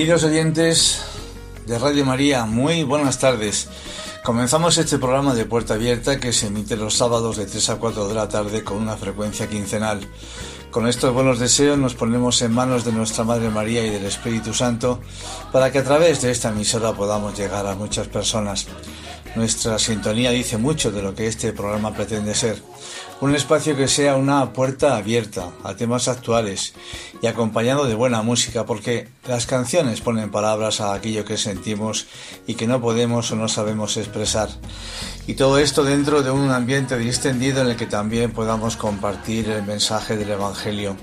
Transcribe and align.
Queridos 0.00 0.24
oyentes 0.24 1.02
de 1.66 1.78
Radio 1.78 2.06
María, 2.06 2.46
muy 2.46 2.84
buenas 2.84 3.18
tardes. 3.18 3.68
Comenzamos 4.24 4.78
este 4.78 4.96
programa 4.96 5.34
de 5.34 5.44
Puerta 5.44 5.74
Abierta 5.74 6.18
que 6.18 6.32
se 6.32 6.46
emite 6.46 6.74
los 6.74 6.96
sábados 6.96 7.36
de 7.36 7.44
3 7.44 7.68
a 7.68 7.76
4 7.76 8.08
de 8.08 8.14
la 8.14 8.26
tarde 8.26 8.64
con 8.64 8.78
una 8.78 8.96
frecuencia 8.96 9.46
quincenal. 9.46 10.00
Con 10.70 10.88
estos 10.88 11.12
buenos 11.12 11.38
deseos 11.38 11.76
nos 11.76 11.94
ponemos 11.94 12.40
en 12.40 12.50
manos 12.50 12.86
de 12.86 12.92
nuestra 12.92 13.24
Madre 13.24 13.50
María 13.50 13.84
y 13.84 13.90
del 13.90 14.06
Espíritu 14.06 14.54
Santo 14.54 15.02
para 15.52 15.70
que 15.70 15.80
a 15.80 15.84
través 15.84 16.22
de 16.22 16.30
esta 16.30 16.48
emisora 16.48 16.94
podamos 16.94 17.38
llegar 17.38 17.66
a 17.66 17.74
muchas 17.74 18.08
personas. 18.08 18.68
Nuestra 19.36 19.78
sintonía 19.78 20.30
dice 20.30 20.56
mucho 20.56 20.90
de 20.90 21.02
lo 21.02 21.14
que 21.14 21.26
este 21.26 21.52
programa 21.52 21.92
pretende 21.92 22.34
ser. 22.34 22.56
Un 23.20 23.34
espacio 23.34 23.76
que 23.76 23.86
sea 23.86 24.16
una 24.16 24.54
puerta 24.54 24.96
abierta 24.96 25.50
a 25.62 25.74
temas 25.74 26.08
actuales 26.08 26.72
y 27.20 27.26
acompañado 27.26 27.84
de 27.84 27.94
buena 27.94 28.22
música 28.22 28.64
porque 28.64 29.08
las 29.28 29.44
canciones 29.44 30.00
ponen 30.00 30.30
palabras 30.30 30.80
a 30.80 30.94
aquello 30.94 31.26
que 31.26 31.36
sentimos 31.36 32.06
y 32.46 32.54
que 32.54 32.66
no 32.66 32.80
podemos 32.80 33.30
o 33.30 33.36
no 33.36 33.46
sabemos 33.48 33.98
expresar. 33.98 34.48
Y 35.26 35.34
todo 35.34 35.58
esto 35.58 35.84
dentro 35.84 36.22
de 36.22 36.30
un 36.30 36.50
ambiente 36.50 36.96
distendido 36.96 37.60
en 37.60 37.68
el 37.68 37.76
que 37.76 37.84
también 37.84 38.32
podamos 38.32 38.76
compartir 38.76 39.50
el 39.50 39.64
mensaje 39.64 40.16
del 40.16 40.30
Evangelio. 40.30 40.96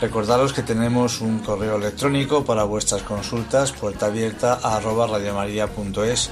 Recordaros 0.00 0.52
que 0.52 0.64
tenemos 0.64 1.20
un 1.20 1.38
correo 1.38 1.76
electrónico 1.76 2.44
para 2.44 2.64
vuestras 2.64 3.02
consultas, 3.02 3.70
puerta 3.70 4.06
abierta 4.06 4.58
arroba 4.60 5.06
radiomaria.es 5.06 6.30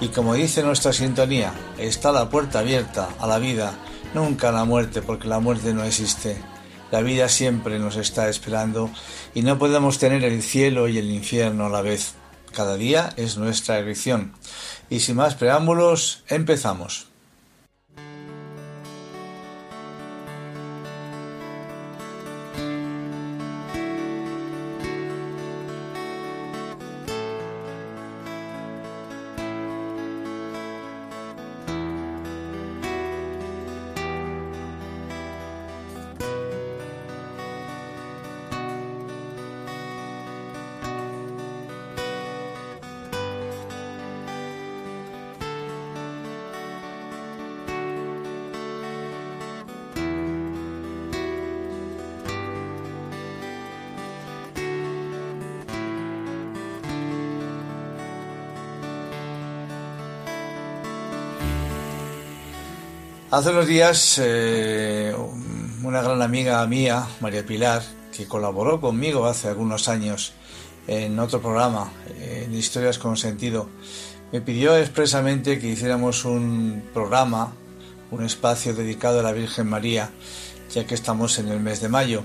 y 0.00 0.08
como 0.08 0.34
dice 0.34 0.64
nuestra 0.64 0.92
sintonía, 0.92 1.54
está 1.78 2.10
la 2.10 2.28
puerta 2.28 2.58
abierta 2.58 3.10
a 3.20 3.28
la 3.28 3.38
vida, 3.38 3.72
nunca 4.14 4.52
la 4.52 4.64
muerte, 4.64 5.02
porque 5.02 5.28
la 5.28 5.40
muerte 5.40 5.74
no 5.74 5.84
existe. 5.84 6.36
La 6.90 7.00
vida 7.00 7.28
siempre 7.28 7.78
nos 7.78 7.96
está 7.96 8.28
esperando 8.28 8.90
y 9.34 9.42
no 9.42 9.58
podemos 9.58 9.98
tener 9.98 10.24
el 10.24 10.42
cielo 10.42 10.88
y 10.88 10.98
el 10.98 11.10
infierno 11.10 11.66
a 11.66 11.70
la 11.70 11.82
vez. 11.82 12.14
Cada 12.52 12.76
día 12.76 13.12
es 13.16 13.36
nuestra 13.36 13.78
elección. 13.78 14.32
Y 14.88 15.00
sin 15.00 15.16
más 15.16 15.34
preámbulos, 15.34 16.22
empezamos. 16.28 17.13
Hace 63.34 63.50
unos 63.50 63.66
días 63.66 64.20
eh, 64.22 65.12
una 65.82 66.02
gran 66.02 66.22
amiga 66.22 66.64
mía, 66.68 67.04
María 67.18 67.44
Pilar, 67.44 67.82
que 68.16 68.28
colaboró 68.28 68.80
conmigo 68.80 69.26
hace 69.26 69.48
algunos 69.48 69.88
años 69.88 70.34
en 70.86 71.18
otro 71.18 71.42
programa, 71.42 71.90
en 72.20 72.54
Historias 72.54 72.96
con 72.96 73.16
Sentido, 73.16 73.68
me 74.30 74.40
pidió 74.40 74.76
expresamente 74.76 75.58
que 75.58 75.66
hiciéramos 75.66 76.24
un 76.24 76.84
programa, 76.94 77.54
un 78.12 78.24
espacio 78.24 78.72
dedicado 78.72 79.18
a 79.18 79.24
la 79.24 79.32
Virgen 79.32 79.66
María, 79.66 80.10
ya 80.72 80.86
que 80.86 80.94
estamos 80.94 81.36
en 81.40 81.48
el 81.48 81.58
mes 81.58 81.80
de 81.80 81.88
mayo, 81.88 82.22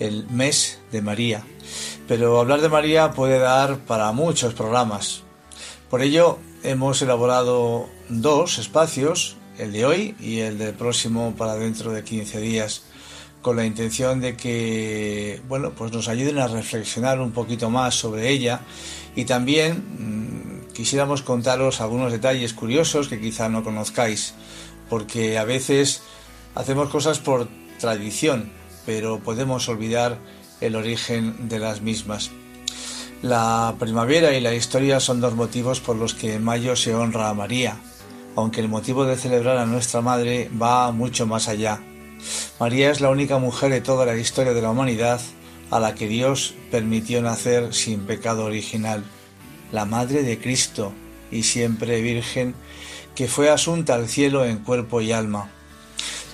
el 0.00 0.26
mes 0.30 0.80
de 0.90 1.00
María. 1.00 1.44
Pero 2.08 2.40
hablar 2.40 2.60
de 2.60 2.68
María 2.68 3.12
puede 3.12 3.38
dar 3.38 3.78
para 3.86 4.10
muchos 4.10 4.54
programas. 4.54 5.22
Por 5.88 6.02
ello 6.02 6.40
hemos 6.64 7.00
elaborado 7.02 7.88
dos 8.08 8.58
espacios, 8.58 9.36
el 9.60 9.72
de 9.72 9.84
hoy 9.84 10.14
y 10.18 10.38
el 10.38 10.58
del 10.58 10.74
próximo 10.74 11.34
para 11.36 11.54
dentro 11.54 11.92
de 11.92 12.02
15 12.02 12.40
días, 12.40 12.82
con 13.42 13.56
la 13.56 13.66
intención 13.66 14.20
de 14.20 14.36
que, 14.36 15.40
bueno, 15.48 15.72
pues 15.72 15.92
nos 15.92 16.08
ayuden 16.08 16.38
a 16.38 16.48
reflexionar 16.48 17.20
un 17.20 17.32
poquito 17.32 17.68
más 17.70 17.94
sobre 17.94 18.30
ella 18.30 18.60
y 19.14 19.26
también 19.26 19.84
mmm, 19.98 20.72
quisiéramos 20.72 21.22
contaros 21.22 21.80
algunos 21.80 22.10
detalles 22.10 22.54
curiosos 22.54 23.08
que 23.08 23.20
quizá 23.20 23.48
no 23.48 23.62
conozcáis, 23.62 24.34
porque 24.88 25.38
a 25.38 25.44
veces 25.44 26.02
hacemos 26.54 26.88
cosas 26.88 27.18
por 27.18 27.48
tradición, 27.78 28.50
pero 28.86 29.20
podemos 29.20 29.68
olvidar 29.68 30.18
el 30.60 30.74
origen 30.74 31.48
de 31.48 31.58
las 31.58 31.82
mismas. 31.82 32.30
La 33.22 33.74
primavera 33.78 34.34
y 34.34 34.40
la 34.40 34.54
historia 34.54 35.00
son 35.00 35.20
dos 35.20 35.34
motivos 35.34 35.80
por 35.80 35.96
los 35.96 36.14
que 36.14 36.34
en 36.34 36.44
mayo 36.44 36.76
se 36.76 36.94
honra 36.94 37.28
a 37.28 37.34
María, 37.34 37.76
aunque 38.36 38.60
el 38.60 38.68
motivo 38.68 39.04
de 39.04 39.16
celebrar 39.16 39.58
a 39.58 39.66
nuestra 39.66 40.00
Madre 40.00 40.50
va 40.60 40.90
mucho 40.92 41.26
más 41.26 41.48
allá. 41.48 41.80
María 42.58 42.90
es 42.90 43.00
la 43.00 43.10
única 43.10 43.38
mujer 43.38 43.70
de 43.70 43.80
toda 43.80 44.06
la 44.06 44.16
historia 44.16 44.52
de 44.52 44.62
la 44.62 44.70
humanidad 44.70 45.20
a 45.70 45.80
la 45.80 45.94
que 45.94 46.08
Dios 46.08 46.54
permitió 46.70 47.22
nacer 47.22 47.72
sin 47.72 48.00
pecado 48.00 48.44
original, 48.44 49.04
la 49.72 49.84
Madre 49.84 50.22
de 50.22 50.38
Cristo 50.38 50.92
y 51.30 51.44
siempre 51.44 52.00
Virgen, 52.00 52.54
que 53.14 53.28
fue 53.28 53.50
asunta 53.50 53.94
al 53.94 54.08
cielo 54.08 54.44
en 54.44 54.58
cuerpo 54.58 55.00
y 55.00 55.12
alma. 55.12 55.50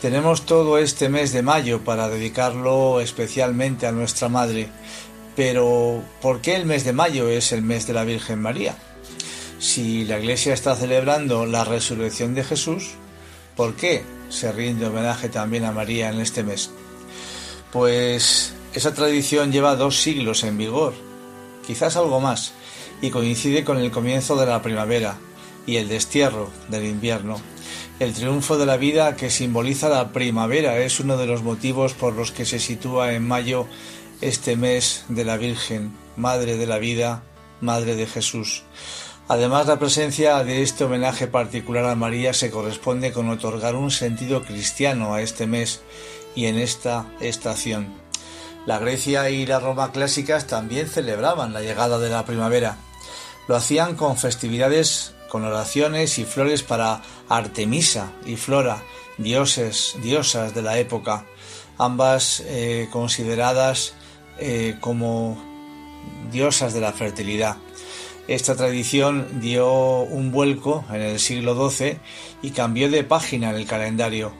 Tenemos 0.00 0.46
todo 0.46 0.78
este 0.78 1.08
mes 1.08 1.32
de 1.32 1.42
mayo 1.42 1.82
para 1.84 2.08
dedicarlo 2.08 3.00
especialmente 3.00 3.86
a 3.86 3.92
nuestra 3.92 4.28
Madre. 4.28 4.68
Pero, 5.34 6.02
¿por 6.22 6.40
qué 6.40 6.54
el 6.54 6.64
mes 6.64 6.84
de 6.84 6.92
mayo 6.92 7.28
es 7.28 7.52
el 7.52 7.62
mes 7.62 7.86
de 7.86 7.92
la 7.92 8.04
Virgen 8.04 8.40
María? 8.40 8.76
Si 9.58 10.04
la 10.04 10.18
Iglesia 10.18 10.52
está 10.52 10.76
celebrando 10.76 11.46
la 11.46 11.64
resurrección 11.64 12.34
de 12.34 12.44
Jesús, 12.44 12.90
¿por 13.56 13.74
qué 13.74 14.04
se 14.28 14.52
rinde 14.52 14.86
homenaje 14.86 15.28
también 15.28 15.64
a 15.64 15.72
María 15.72 16.10
en 16.10 16.20
este 16.20 16.42
mes? 16.42 16.70
Pues 17.72 18.54
esa 18.74 18.92
tradición 18.92 19.52
lleva 19.52 19.76
dos 19.76 20.00
siglos 20.00 20.44
en 20.44 20.58
vigor, 20.58 20.92
quizás 21.66 21.96
algo 21.96 22.20
más, 22.20 22.52
y 23.00 23.10
coincide 23.10 23.64
con 23.64 23.78
el 23.78 23.90
comienzo 23.90 24.36
de 24.36 24.46
la 24.46 24.60
primavera 24.60 25.16
y 25.66 25.76
el 25.76 25.88
destierro 25.88 26.50
del 26.68 26.84
invierno. 26.84 27.40
El 27.98 28.12
triunfo 28.12 28.58
de 28.58 28.66
la 28.66 28.76
vida 28.76 29.16
que 29.16 29.30
simboliza 29.30 29.88
la 29.88 30.12
primavera 30.12 30.78
es 30.78 31.00
uno 31.00 31.16
de 31.16 31.26
los 31.26 31.42
motivos 31.42 31.94
por 31.94 32.12
los 32.12 32.30
que 32.30 32.44
se 32.44 32.58
sitúa 32.58 33.14
en 33.14 33.26
mayo 33.26 33.66
este 34.20 34.56
mes 34.56 35.04
de 35.08 35.24
la 35.24 35.38
Virgen, 35.38 35.92
Madre 36.16 36.58
de 36.58 36.66
la 36.66 36.78
Vida, 36.78 37.22
Madre 37.62 37.96
de 37.96 38.06
Jesús. 38.06 38.64
Además, 39.28 39.66
la 39.66 39.78
presencia 39.78 40.44
de 40.44 40.62
este 40.62 40.84
homenaje 40.84 41.26
particular 41.26 41.84
a 41.86 41.96
María 41.96 42.32
se 42.32 42.50
corresponde 42.50 43.12
con 43.12 43.28
otorgar 43.28 43.74
un 43.74 43.90
sentido 43.90 44.42
cristiano 44.42 45.14
a 45.14 45.22
este 45.22 45.48
mes 45.48 45.80
y 46.36 46.46
en 46.46 46.56
esta 46.56 47.06
estación. 47.20 47.92
La 48.66 48.78
Grecia 48.78 49.28
y 49.30 49.44
la 49.44 49.58
Roma 49.58 49.90
clásicas 49.90 50.46
también 50.46 50.88
celebraban 50.88 51.52
la 51.52 51.60
llegada 51.60 51.98
de 51.98 52.08
la 52.08 52.24
primavera. 52.24 52.76
Lo 53.48 53.56
hacían 53.56 53.96
con 53.96 54.16
festividades 54.16 55.14
con 55.28 55.44
oraciones 55.44 56.18
y 56.18 56.24
flores 56.24 56.62
para 56.62 57.02
Artemisa 57.28 58.12
y 58.26 58.36
Flora, 58.36 58.82
dioses, 59.18 59.96
diosas 60.02 60.54
de 60.54 60.62
la 60.62 60.78
época, 60.78 61.26
ambas 61.78 62.44
eh, 62.46 62.88
consideradas 62.92 63.94
eh, 64.38 64.76
como 64.80 65.36
diosas 66.30 66.74
de 66.74 66.80
la 66.80 66.92
fertilidad. 66.92 67.56
Esta 68.28 68.56
tradición 68.56 69.40
dio 69.40 70.00
un 70.00 70.32
vuelco 70.32 70.84
en 70.90 71.00
el 71.00 71.20
siglo 71.20 71.70
XII 71.70 71.98
y 72.42 72.50
cambió 72.50 72.90
de 72.90 73.04
página 73.04 73.50
en 73.50 73.56
el 73.56 73.66
calendario. 73.66 74.32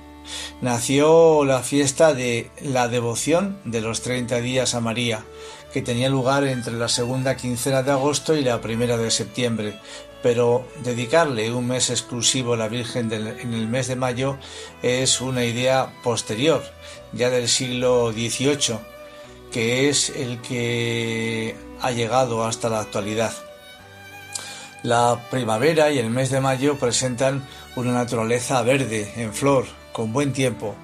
Nació 0.60 1.44
la 1.44 1.60
fiesta 1.60 2.12
de 2.12 2.50
la 2.60 2.88
devoción 2.88 3.60
de 3.64 3.80
los 3.80 4.02
30 4.02 4.40
días 4.40 4.74
a 4.74 4.80
María, 4.80 5.24
que 5.72 5.82
tenía 5.82 6.08
lugar 6.08 6.44
entre 6.48 6.72
la 6.72 6.88
segunda 6.88 7.36
quincena 7.36 7.84
de 7.84 7.92
agosto 7.92 8.34
y 8.34 8.42
la 8.42 8.60
primera 8.60 8.96
de 8.96 9.12
septiembre, 9.12 9.78
pero 10.20 10.66
dedicarle 10.82 11.52
un 11.52 11.68
mes 11.68 11.90
exclusivo 11.90 12.54
a 12.54 12.56
la 12.56 12.66
Virgen 12.66 13.12
en 13.12 13.54
el 13.54 13.68
mes 13.68 13.86
de 13.86 13.94
mayo 13.94 14.36
es 14.82 15.20
una 15.20 15.44
idea 15.44 15.92
posterior, 16.02 16.64
ya 17.12 17.30
del 17.30 17.46
siglo 17.46 18.10
XVIII, 18.12 18.78
que 19.52 19.88
es 19.88 20.10
el 20.10 20.40
que 20.40 21.54
ha 21.80 21.92
llegado 21.92 22.44
hasta 22.44 22.68
la 22.68 22.80
actualidad. 22.80 23.45
La 24.82 25.20
primavera 25.30 25.90
y 25.90 25.98
el 25.98 26.10
mes 26.10 26.30
de 26.30 26.40
mayo 26.40 26.78
presentan 26.78 27.46
una 27.76 27.92
naturaleza 27.92 28.62
verde, 28.62 29.12
en 29.16 29.32
flor, 29.32 29.66
con 29.92 30.12
buen 30.12 30.32
tiempo. 30.32 30.74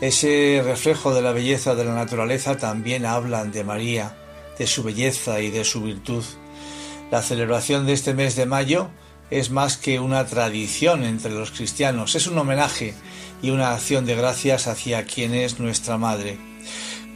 Ese 0.00 0.62
reflejo 0.64 1.14
de 1.14 1.22
la 1.22 1.32
belleza 1.32 1.74
de 1.74 1.84
la 1.84 1.94
naturaleza 1.94 2.56
también 2.56 3.06
hablan 3.06 3.52
de 3.52 3.64
María, 3.64 4.16
de 4.58 4.66
su 4.66 4.82
belleza 4.82 5.40
y 5.40 5.50
de 5.50 5.64
su 5.64 5.82
virtud. 5.82 6.24
La 7.10 7.22
celebración 7.22 7.86
de 7.86 7.92
este 7.92 8.14
mes 8.14 8.36
de 8.36 8.46
mayo 8.46 8.90
es 9.30 9.50
más 9.50 9.76
que 9.76 9.98
una 9.98 10.26
tradición 10.26 11.04
entre 11.04 11.32
los 11.32 11.50
cristianos, 11.50 12.14
es 12.14 12.26
un 12.26 12.38
homenaje 12.38 12.94
y 13.42 13.50
una 13.50 13.72
acción 13.72 14.04
de 14.04 14.14
gracias 14.14 14.66
hacia 14.66 15.04
quien 15.04 15.34
es 15.34 15.58
nuestra 15.58 15.98
Madre. 15.98 16.38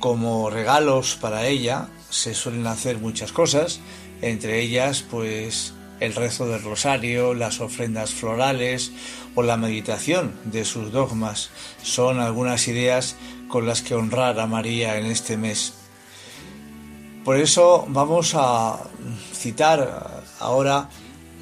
Como 0.00 0.48
regalos 0.50 1.16
para 1.20 1.46
ella 1.46 1.88
se 2.08 2.34
suelen 2.34 2.66
hacer 2.66 2.98
muchas 2.98 3.32
cosas, 3.32 3.80
entre 4.22 4.60
ellas 4.60 5.02
pues 5.02 5.74
el 6.00 6.14
rezo 6.14 6.46
del 6.46 6.62
rosario, 6.62 7.34
las 7.34 7.60
ofrendas 7.60 8.10
florales 8.10 8.92
o 9.34 9.42
la 9.42 9.56
meditación 9.56 10.34
de 10.44 10.64
sus 10.64 10.92
dogmas 10.92 11.50
son 11.82 12.20
algunas 12.20 12.68
ideas 12.68 13.16
con 13.48 13.66
las 13.66 13.82
que 13.82 13.94
honrar 13.94 14.38
a 14.40 14.46
María 14.46 14.98
en 14.98 15.06
este 15.06 15.36
mes. 15.36 15.74
Por 17.24 17.38
eso 17.38 17.86
vamos 17.88 18.34
a 18.34 18.78
citar 19.34 20.24
ahora 20.38 20.88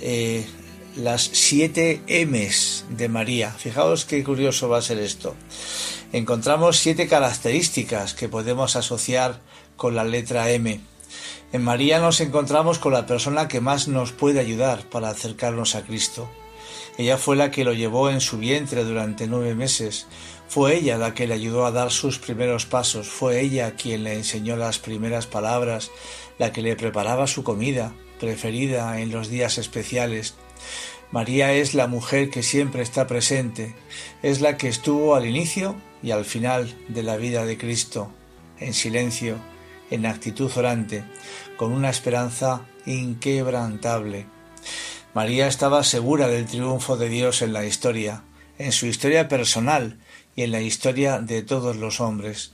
eh, 0.00 0.46
las 0.96 1.22
siete 1.22 2.02
M's 2.06 2.84
de 2.88 3.08
María. 3.08 3.50
Fijaos 3.50 4.04
qué 4.04 4.22
curioso 4.24 4.68
va 4.68 4.78
a 4.78 4.82
ser 4.82 4.98
esto. 4.98 5.34
Encontramos 6.12 6.78
siete 6.78 7.08
características 7.08 8.14
que 8.14 8.28
podemos 8.28 8.76
asociar 8.76 9.40
con 9.76 9.94
la 9.94 10.04
letra 10.04 10.50
M. 10.50 10.80
En 11.54 11.62
María 11.62 12.00
nos 12.00 12.20
encontramos 12.20 12.80
con 12.80 12.92
la 12.92 13.06
persona 13.06 13.46
que 13.46 13.60
más 13.60 13.86
nos 13.86 14.10
puede 14.10 14.40
ayudar 14.40 14.90
para 14.90 15.08
acercarnos 15.08 15.76
a 15.76 15.84
Cristo. 15.84 16.28
Ella 16.98 17.16
fue 17.16 17.36
la 17.36 17.52
que 17.52 17.62
lo 17.62 17.72
llevó 17.72 18.10
en 18.10 18.20
su 18.20 18.38
vientre 18.38 18.82
durante 18.82 19.28
nueve 19.28 19.54
meses, 19.54 20.08
fue 20.48 20.74
ella 20.74 20.98
la 20.98 21.14
que 21.14 21.28
le 21.28 21.34
ayudó 21.34 21.64
a 21.64 21.70
dar 21.70 21.92
sus 21.92 22.18
primeros 22.18 22.66
pasos, 22.66 23.06
fue 23.06 23.40
ella 23.40 23.76
quien 23.76 24.02
le 24.02 24.14
enseñó 24.14 24.56
las 24.56 24.80
primeras 24.80 25.28
palabras, 25.28 25.92
la 26.40 26.50
que 26.50 26.60
le 26.60 26.74
preparaba 26.74 27.28
su 27.28 27.44
comida 27.44 27.94
preferida 28.18 29.00
en 29.00 29.12
los 29.12 29.28
días 29.28 29.56
especiales. 29.56 30.34
María 31.12 31.52
es 31.52 31.72
la 31.72 31.86
mujer 31.86 32.30
que 32.30 32.42
siempre 32.42 32.82
está 32.82 33.06
presente, 33.06 33.76
es 34.24 34.40
la 34.40 34.56
que 34.56 34.66
estuvo 34.66 35.14
al 35.14 35.24
inicio 35.24 35.76
y 36.02 36.10
al 36.10 36.24
final 36.24 36.74
de 36.88 37.04
la 37.04 37.16
vida 37.16 37.46
de 37.46 37.56
Cristo, 37.56 38.10
en 38.58 38.74
silencio, 38.74 39.38
en 39.90 40.06
actitud 40.06 40.50
orante, 40.56 41.04
con 41.56 41.72
una 41.72 41.90
esperanza 41.90 42.62
inquebrantable. 42.86 44.26
María 45.14 45.46
estaba 45.46 45.84
segura 45.84 46.28
del 46.28 46.46
triunfo 46.46 46.96
de 46.96 47.08
Dios 47.08 47.42
en 47.42 47.52
la 47.52 47.64
historia, 47.64 48.22
en 48.58 48.72
su 48.72 48.86
historia 48.86 49.28
personal, 49.28 49.98
y 50.36 50.42
en 50.42 50.50
la 50.50 50.60
historia 50.60 51.20
de 51.20 51.42
todos 51.42 51.76
los 51.76 52.00
hombres. 52.00 52.52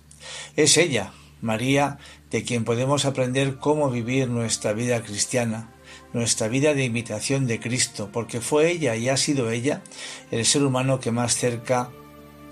Es 0.57 0.77
ella, 0.77 1.13
María, 1.41 1.99
de 2.31 2.45
quien 2.45 2.65
podemos 2.65 3.05
aprender 3.05 3.57
cómo 3.57 3.91
vivir 3.91 4.29
nuestra 4.29 4.73
vida 4.73 5.03
cristiana, 5.03 5.73
nuestra 6.13 6.49
vida 6.49 6.75
de 6.75 6.85
imitación 6.85 7.47
de 7.47 7.61
Cristo, 7.61 8.11
porque 8.13 8.41
fue 8.41 8.71
ella 8.71 8.97
y 8.97 9.09
ha 9.09 9.17
sido 9.17 9.51
ella 9.51 9.83
el 10.31 10.45
ser 10.45 10.63
humano 10.63 11.01
que 11.01 11.13
más 11.13 11.35
cerca 11.35 11.91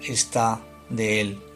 está 0.03 0.61
de 0.89 1.21
Él. 1.21 1.48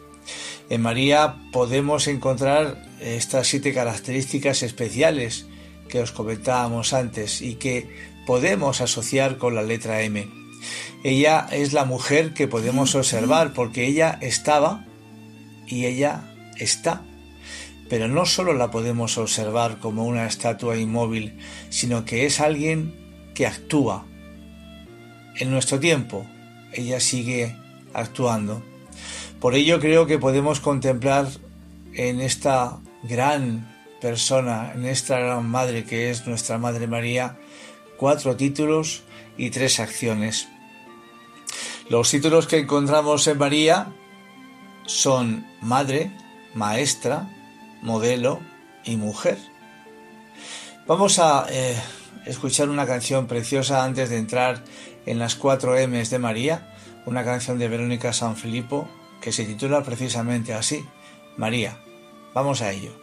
En 0.69 0.81
María 0.81 1.35
podemos 1.51 2.07
encontrar 2.07 2.83
estas 3.01 3.47
siete 3.47 3.73
características 3.73 4.63
especiales 4.63 5.45
que 5.89 5.99
os 5.99 6.11
comentábamos 6.11 6.93
antes 6.93 7.41
y 7.41 7.55
que 7.55 7.89
podemos 8.25 8.81
asociar 8.81 9.37
con 9.37 9.55
la 9.55 9.63
letra 9.63 10.01
M. 10.01 10.27
Ella 11.03 11.47
es 11.51 11.73
la 11.73 11.85
mujer 11.85 12.33
que 12.33 12.47
podemos 12.47 12.95
observar 12.95 13.53
porque 13.53 13.85
ella 13.85 14.17
estaba 14.21 14.85
y 15.67 15.85
ella 15.85 16.33
está. 16.57 17.03
Pero 17.89 18.07
no 18.07 18.25
solo 18.25 18.53
la 18.53 18.71
podemos 18.71 19.17
observar 19.17 19.79
como 19.79 20.05
una 20.05 20.25
estatua 20.25 20.77
inmóvil, 20.77 21.37
sino 21.69 22.05
que 22.05 22.25
es 22.25 22.39
alguien 22.39 22.95
que 23.35 23.45
actúa. 23.45 24.05
En 25.35 25.51
nuestro 25.51 25.79
tiempo, 25.79 26.25
ella 26.71 26.99
sigue 26.99 27.55
actuando. 27.93 28.63
Por 29.43 29.55
ello 29.55 29.81
creo 29.81 30.07
que 30.07 30.19
podemos 30.19 30.61
contemplar 30.61 31.27
en 31.95 32.21
esta 32.21 32.79
gran 33.03 33.69
persona, 33.99 34.71
en 34.73 34.85
esta 34.85 35.19
gran 35.19 35.45
madre 35.45 35.83
que 35.83 36.09
es 36.09 36.25
nuestra 36.25 36.57
Madre 36.57 36.87
María, 36.87 37.37
cuatro 37.97 38.37
títulos 38.37 39.03
y 39.35 39.49
tres 39.49 39.81
acciones. 39.81 40.47
Los 41.89 42.09
títulos 42.09 42.47
que 42.47 42.59
encontramos 42.59 43.27
en 43.27 43.37
María 43.37 43.87
son 44.85 45.45
madre, 45.59 46.17
maestra, 46.53 47.29
modelo 47.81 48.39
y 48.85 48.95
mujer. 48.95 49.37
Vamos 50.87 51.19
a 51.19 51.47
eh, 51.49 51.75
escuchar 52.25 52.69
una 52.69 52.85
canción 52.85 53.27
preciosa 53.27 53.83
antes 53.83 54.09
de 54.09 54.19
entrar 54.19 54.63
en 55.05 55.19
las 55.19 55.35
cuatro 55.35 55.75
M's 55.77 56.11
de 56.11 56.19
María, 56.19 56.73
una 57.05 57.25
canción 57.25 57.59
de 57.59 57.67
Verónica 57.67 58.13
Sanfilippo 58.13 58.87
que 59.23 59.31
se 59.31 59.45
titula 59.45 59.83
precisamente 59.83 60.53
así, 60.53 60.85
María. 61.37 61.77
Vamos 62.33 62.61
a 62.61 62.71
ello. 62.71 63.02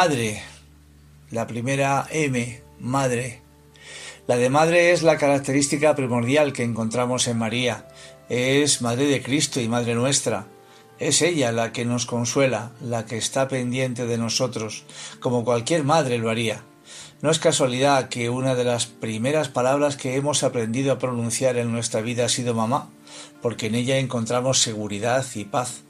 Madre, 0.00 0.40
la 1.32 1.48
primera 1.48 2.06
M, 2.12 2.62
madre. 2.78 3.42
La 4.28 4.36
de 4.36 4.48
madre 4.48 4.92
es 4.92 5.02
la 5.02 5.18
característica 5.18 5.96
primordial 5.96 6.52
que 6.52 6.62
encontramos 6.62 7.26
en 7.26 7.36
María. 7.36 7.88
Es 8.28 8.80
madre 8.80 9.06
de 9.06 9.20
Cristo 9.24 9.60
y 9.60 9.66
madre 9.66 9.96
nuestra. 9.96 10.46
Es 11.00 11.20
ella 11.20 11.50
la 11.50 11.72
que 11.72 11.84
nos 11.84 12.06
consuela, 12.06 12.70
la 12.80 13.06
que 13.06 13.16
está 13.16 13.48
pendiente 13.48 14.06
de 14.06 14.18
nosotros, 14.18 14.84
como 15.18 15.44
cualquier 15.44 15.82
madre 15.82 16.18
lo 16.18 16.30
haría. 16.30 16.62
No 17.20 17.32
es 17.32 17.40
casualidad 17.40 18.08
que 18.08 18.30
una 18.30 18.54
de 18.54 18.62
las 18.62 18.86
primeras 18.86 19.48
palabras 19.48 19.96
que 19.96 20.14
hemos 20.14 20.44
aprendido 20.44 20.92
a 20.92 21.00
pronunciar 21.00 21.56
en 21.56 21.72
nuestra 21.72 22.02
vida 22.02 22.26
ha 22.26 22.28
sido 22.28 22.54
mamá, 22.54 22.88
porque 23.42 23.66
en 23.66 23.74
ella 23.74 23.98
encontramos 23.98 24.62
seguridad 24.62 25.26
y 25.34 25.44
paz. 25.44 25.82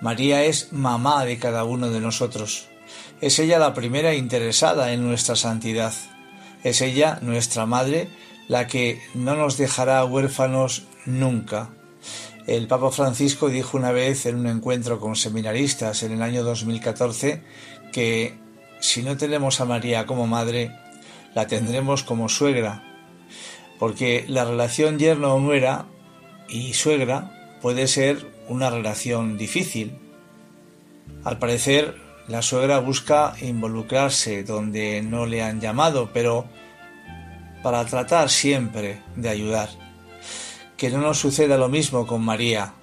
María 0.00 0.44
es 0.44 0.72
mamá 0.72 1.26
de 1.26 1.38
cada 1.38 1.64
uno 1.64 1.90
de 1.90 2.00
nosotros. 2.00 2.70
Es 3.20 3.38
ella 3.38 3.58
la 3.58 3.74
primera 3.74 4.14
interesada 4.14 4.92
en 4.92 5.06
nuestra 5.06 5.36
santidad. 5.36 5.92
Es 6.62 6.80
ella, 6.80 7.18
nuestra 7.22 7.66
madre, 7.66 8.08
la 8.48 8.66
que 8.66 9.00
no 9.14 9.36
nos 9.36 9.56
dejará 9.56 10.04
huérfanos 10.04 10.84
nunca. 11.06 11.70
El 12.46 12.66
Papa 12.66 12.90
Francisco 12.90 13.48
dijo 13.48 13.78
una 13.78 13.92
vez 13.92 14.26
en 14.26 14.36
un 14.36 14.46
encuentro 14.46 15.00
con 15.00 15.16
seminaristas 15.16 16.02
en 16.02 16.12
el 16.12 16.22
año 16.22 16.44
2014 16.44 17.42
que 17.92 18.34
si 18.80 19.02
no 19.02 19.16
tenemos 19.16 19.60
a 19.60 19.64
María 19.64 20.04
como 20.04 20.26
madre, 20.26 20.76
la 21.34 21.46
tendremos 21.46 22.02
como 22.02 22.28
suegra, 22.28 22.84
porque 23.78 24.26
la 24.28 24.44
relación 24.44 24.98
yerno 24.98 25.34
o 25.34 25.40
nuera 25.40 25.86
y 26.48 26.74
suegra 26.74 27.56
puede 27.62 27.86
ser 27.86 28.30
una 28.48 28.68
relación 28.68 29.38
difícil. 29.38 29.96
Al 31.24 31.38
parecer, 31.38 32.03
la 32.28 32.42
suegra 32.42 32.78
busca 32.78 33.34
involucrarse 33.40 34.44
donde 34.44 35.02
no 35.02 35.26
le 35.26 35.42
han 35.42 35.60
llamado, 35.60 36.10
pero 36.12 36.46
para 37.62 37.84
tratar 37.84 38.30
siempre 38.30 39.02
de 39.16 39.28
ayudar. 39.28 39.68
Que 40.76 40.90
no 40.90 40.98
nos 40.98 41.18
suceda 41.18 41.56
lo 41.56 41.68
mismo 41.68 42.06
con 42.06 42.24
María. 42.24 42.74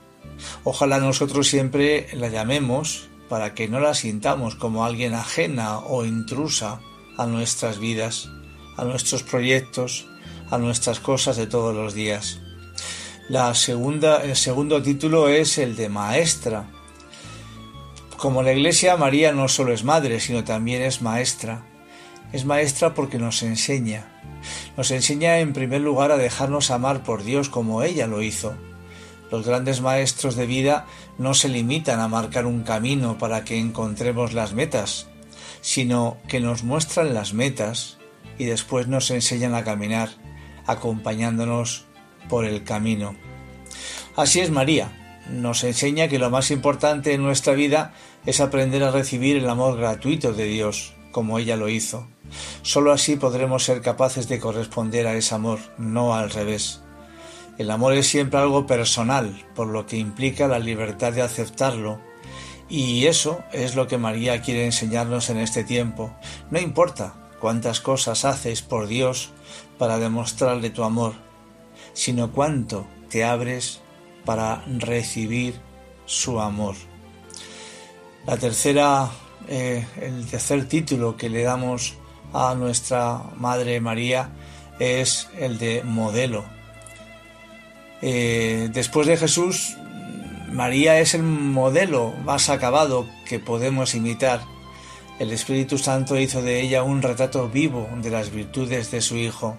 Ojalá 0.64 1.00
nosotros 1.00 1.48
siempre 1.48 2.08
la 2.14 2.30
llamemos 2.30 3.10
para 3.30 3.54
que 3.54 3.68
no 3.68 3.80
la 3.80 3.94
sintamos 3.94 4.56
como 4.56 4.86
alguien 4.86 5.14
ajena 5.14 5.80
o 5.80 6.06
intrusa 6.06 6.82
a 7.18 7.26
nuestras 7.26 7.80
vidas, 7.80 8.30
a 8.78 8.84
nuestros 8.84 9.24
proyectos, 9.24 10.08
a 10.50 10.58
nuestras 10.58 11.00
cosas 11.00 11.38
de 11.38 11.48
todos 11.48 11.76
los 11.76 11.94
días. 11.94 12.42
La 13.30 13.54
segunda, 13.56 14.24
el 14.24 14.36
segundo 14.36 14.82
título 14.82 15.30
es 15.30 15.58
el 15.58 15.76
de 15.76 15.88
maestra. 15.88 16.70
Como 18.22 18.44
la 18.44 18.54
Iglesia, 18.54 18.98
María 18.98 19.32
no 19.32 19.48
solo 19.48 19.74
es 19.74 19.84
madre, 19.84 20.20
sino 20.20 20.44
también 20.44 20.84
es 20.84 21.01
maestra. 21.01 21.66
Es 22.32 22.46
maestra 22.46 22.94
porque 22.94 23.18
nos 23.18 23.42
enseña. 23.42 24.06
Nos 24.78 24.92
enseña 24.92 25.40
en 25.40 25.54
primer 25.54 25.82
lugar 25.82 26.12
a 26.12 26.18
dejarnos 26.18 26.70
amar 26.70 27.01
por 27.01 27.24
Dios 27.24 27.50
como 27.50 27.82
ella 27.82 28.06
lo 28.06 28.22
hizo. 28.22 28.56
Los 29.32 29.48
grandes 29.48 29.82
maestros 29.82 30.36
de 30.36 30.46
vida 30.46 30.86
no 31.18 31.34
se 31.34 31.50
limitan 31.50 32.00
a 32.00 32.08
marcar 32.08 32.46
un 32.46 32.62
camino 32.62 33.18
para 33.18 33.44
que 33.44 33.58
encontremos 33.58 34.34
las 34.34 34.54
metas, 34.54 35.08
sino 35.62 36.18
que 36.28 36.40
nos 36.40 36.62
muestran 36.62 37.16
las 37.16 37.34
metas 37.34 37.98
y 38.38 38.46
después 38.46 38.88
nos 38.88 39.10
enseñan 39.10 39.56
a 39.56 39.63
caminar, 39.63 40.10
acompañándonos 40.68 41.86
por 42.30 42.46
el 42.46 42.63
camino. 42.63 43.16
Así 44.16 44.42
es 44.42 44.51
María, 44.51 44.92
nos 45.28 45.63
enseña 45.63 46.08
que 46.08 46.20
lo 46.20 46.30
más 46.30 46.51
importante 46.51 47.13
en 47.13 47.24
nuestra 47.24 47.54
vida 47.54 47.94
es 48.25 48.40
aprender 48.40 48.84
a 48.84 48.92
recibir 48.92 49.38
el 49.38 49.50
amor 49.50 49.78
gratuito 49.78 50.34
de 50.34 50.46
Dios, 50.46 50.94
como 51.12 51.40
ella 51.40 51.56
lo 51.58 51.70
hizo. 51.70 52.08
Solo 52.62 52.92
así 52.92 53.16
podremos 53.16 53.63
ser 53.63 53.82
capaces 53.82 54.28
de 54.28 54.40
corresponder 54.40 55.08
a 55.08 55.16
ese 55.16 55.36
amor, 55.36 55.60
no 55.78 56.16
al 56.16 56.30
revés. 56.30 56.82
El 57.58 57.70
amor 57.70 57.94
es 57.94 58.08
siempre 58.08 58.40
algo 58.40 58.66
personal, 58.66 59.46
por 59.56 59.68
lo 59.68 59.86
que 59.86 59.98
implica 59.98 60.48
la 60.48 60.60
libertad 60.60 61.13
de 61.13 61.22
aceptarlo. 61.22 62.00
Y 62.70 63.06
eso 63.08 63.44
es 63.51 63.75
lo 63.75 63.88
que 63.88 63.98
María 63.98 64.42
quiere 64.42 64.66
enseñarnos 64.66 65.30
en 65.30 65.38
este 65.38 65.63
tiempo. 65.63 66.16
No 66.50 66.60
importa 66.60 67.13
cuántas 67.40 67.82
cosas 67.82 68.24
haces 68.24 68.62
por 68.62 68.88
Dios 68.88 69.32
para 69.78 70.00
demostrarle 70.00 70.70
tu 70.70 70.84
amor, 70.84 71.13
sino 71.94 72.32
cuánto 72.32 72.88
te 73.10 73.25
abres 73.25 73.82
para 74.24 74.63
recibir 74.68 75.60
su 76.06 76.40
amor. 76.40 76.75
La 78.25 78.38
tercera, 78.38 79.10
eh, 79.48 79.84
el 80.00 80.28
tercer 80.28 80.68
título 80.68 81.18
que 81.18 81.28
le 81.28 81.42
damos 81.42 81.96
a 82.34 82.54
nuestra 82.54 83.20
Madre 83.36 83.82
María 83.82 84.30
es 84.80 85.28
el 85.40 85.58
de 85.58 85.82
modelo. 85.84 86.46
Eh, 88.04 88.70
después 88.72 89.08
de 89.08 89.18
Jesús, 89.18 89.75
María 90.51 91.00
es 91.00 91.16
el 91.16 91.24
modelo 91.24 92.13
más 92.24 92.50
acabado 92.50 93.08
que 93.28 93.40
podemos 93.40 93.96
imitar. 93.96 94.42
El 95.18 95.32
Espíritu 95.32 95.80
Santo 95.80 96.20
hizo 96.20 96.44
de 96.44 96.62
ella 96.62 96.84
un 96.84 97.01
retrato 97.01 97.50
vivo 97.50 97.90
de 98.04 98.12
las 98.12 98.30
virtudes 98.30 98.92
de 98.92 99.01
su 99.01 99.18
Hijo. 99.18 99.58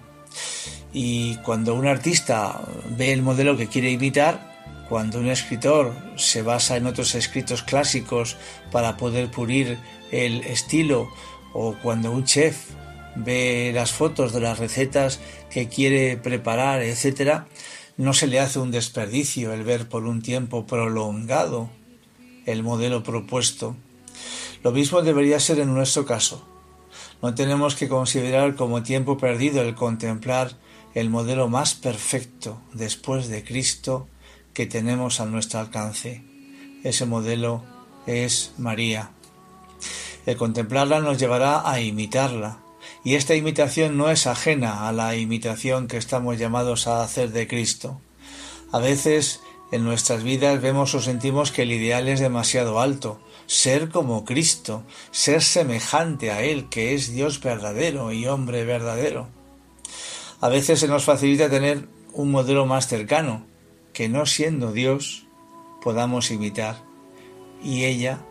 Y 0.93 1.35
cuando 1.37 1.73
un 1.73 1.85
artista 1.85 2.61
ve 2.91 3.11
el 3.11 3.23
modelo 3.23 3.57
que 3.57 3.67
quiere 3.67 3.91
imitar, 3.91 4.52
cuando 4.89 5.19
un 5.19 5.27
escritor 5.27 5.95
se 6.15 6.41
basa 6.41 6.77
en 6.77 6.87
otros 6.87 7.15
escritos 7.15 7.63
clásicos 7.63 8.37
para 8.71 8.97
poder 8.97 9.31
pulir 9.31 9.77
el 10.11 10.41
estilo 10.41 11.09
o 11.53 11.75
cuando 11.81 12.11
un 12.11 12.25
chef 12.25 12.71
ve 13.15 13.71
las 13.73 13.91
fotos 13.91 14.33
de 14.33 14.41
las 14.41 14.59
recetas 14.59 15.19
que 15.49 15.67
quiere 15.67 16.17
preparar, 16.17 16.81
etc., 16.81 17.43
no 17.95 18.13
se 18.13 18.27
le 18.27 18.39
hace 18.39 18.59
un 18.59 18.71
desperdicio 18.71 19.53
el 19.53 19.63
ver 19.63 19.87
por 19.87 20.05
un 20.05 20.21
tiempo 20.21 20.65
prolongado 20.65 21.69
el 22.45 22.63
modelo 22.63 23.03
propuesto. 23.03 23.75
Lo 24.63 24.71
mismo 24.71 25.01
debería 25.01 25.39
ser 25.39 25.59
en 25.59 25.73
nuestro 25.73 26.05
caso. 26.05 26.47
No 27.21 27.35
tenemos 27.35 27.75
que 27.75 27.87
considerar 27.87 28.55
como 28.55 28.83
tiempo 28.83 29.17
perdido 29.17 29.61
el 29.61 29.75
contemplar 29.75 30.57
el 30.93 31.09
modelo 31.09 31.47
más 31.47 31.73
perfecto 31.73 32.61
después 32.73 33.27
de 33.27 33.43
Cristo 33.43 34.07
que 34.53 34.65
tenemos 34.65 35.19
a 35.19 35.25
nuestro 35.25 35.59
alcance. 35.59 36.23
Ese 36.83 37.05
modelo 37.05 37.63
es 38.05 38.53
María. 38.57 39.11
El 40.25 40.37
contemplarla 40.37 40.99
nos 40.99 41.17
llevará 41.17 41.69
a 41.69 41.81
imitarla, 41.81 42.59
y 43.03 43.15
esta 43.15 43.35
imitación 43.35 43.97
no 43.97 44.09
es 44.09 44.27
ajena 44.27 44.87
a 44.87 44.91
la 44.91 45.15
imitación 45.15 45.87
que 45.87 45.97
estamos 45.97 46.37
llamados 46.37 46.87
a 46.87 47.03
hacer 47.03 47.31
de 47.31 47.47
Cristo. 47.47 47.99
A 48.71 48.79
veces 48.79 49.41
en 49.71 49.83
nuestras 49.83 50.23
vidas 50.23 50.61
vemos 50.61 50.93
o 50.95 51.01
sentimos 51.01 51.51
que 51.51 51.63
el 51.63 51.71
ideal 51.71 52.07
es 52.07 52.19
demasiado 52.19 52.79
alto, 52.79 53.19
ser 53.47 53.89
como 53.89 54.23
Cristo, 54.23 54.83
ser 55.11 55.41
semejante 55.41 56.31
a 56.31 56.43
Él, 56.43 56.69
que 56.69 56.93
es 56.93 57.11
Dios 57.11 57.41
verdadero 57.41 58.11
y 58.11 58.27
hombre 58.27 58.65
verdadero. 58.65 59.27
A 60.39 60.49
veces 60.49 60.79
se 60.79 60.87
nos 60.87 61.03
facilita 61.03 61.49
tener 61.49 61.87
un 62.13 62.31
modelo 62.31 62.65
más 62.65 62.87
cercano, 62.87 63.45
que 63.93 64.09
no 64.09 64.25
siendo 64.25 64.71
Dios 64.71 65.27
podamos 65.81 66.31
imitar, 66.31 66.83
y 67.63 67.85
ella, 67.85 68.25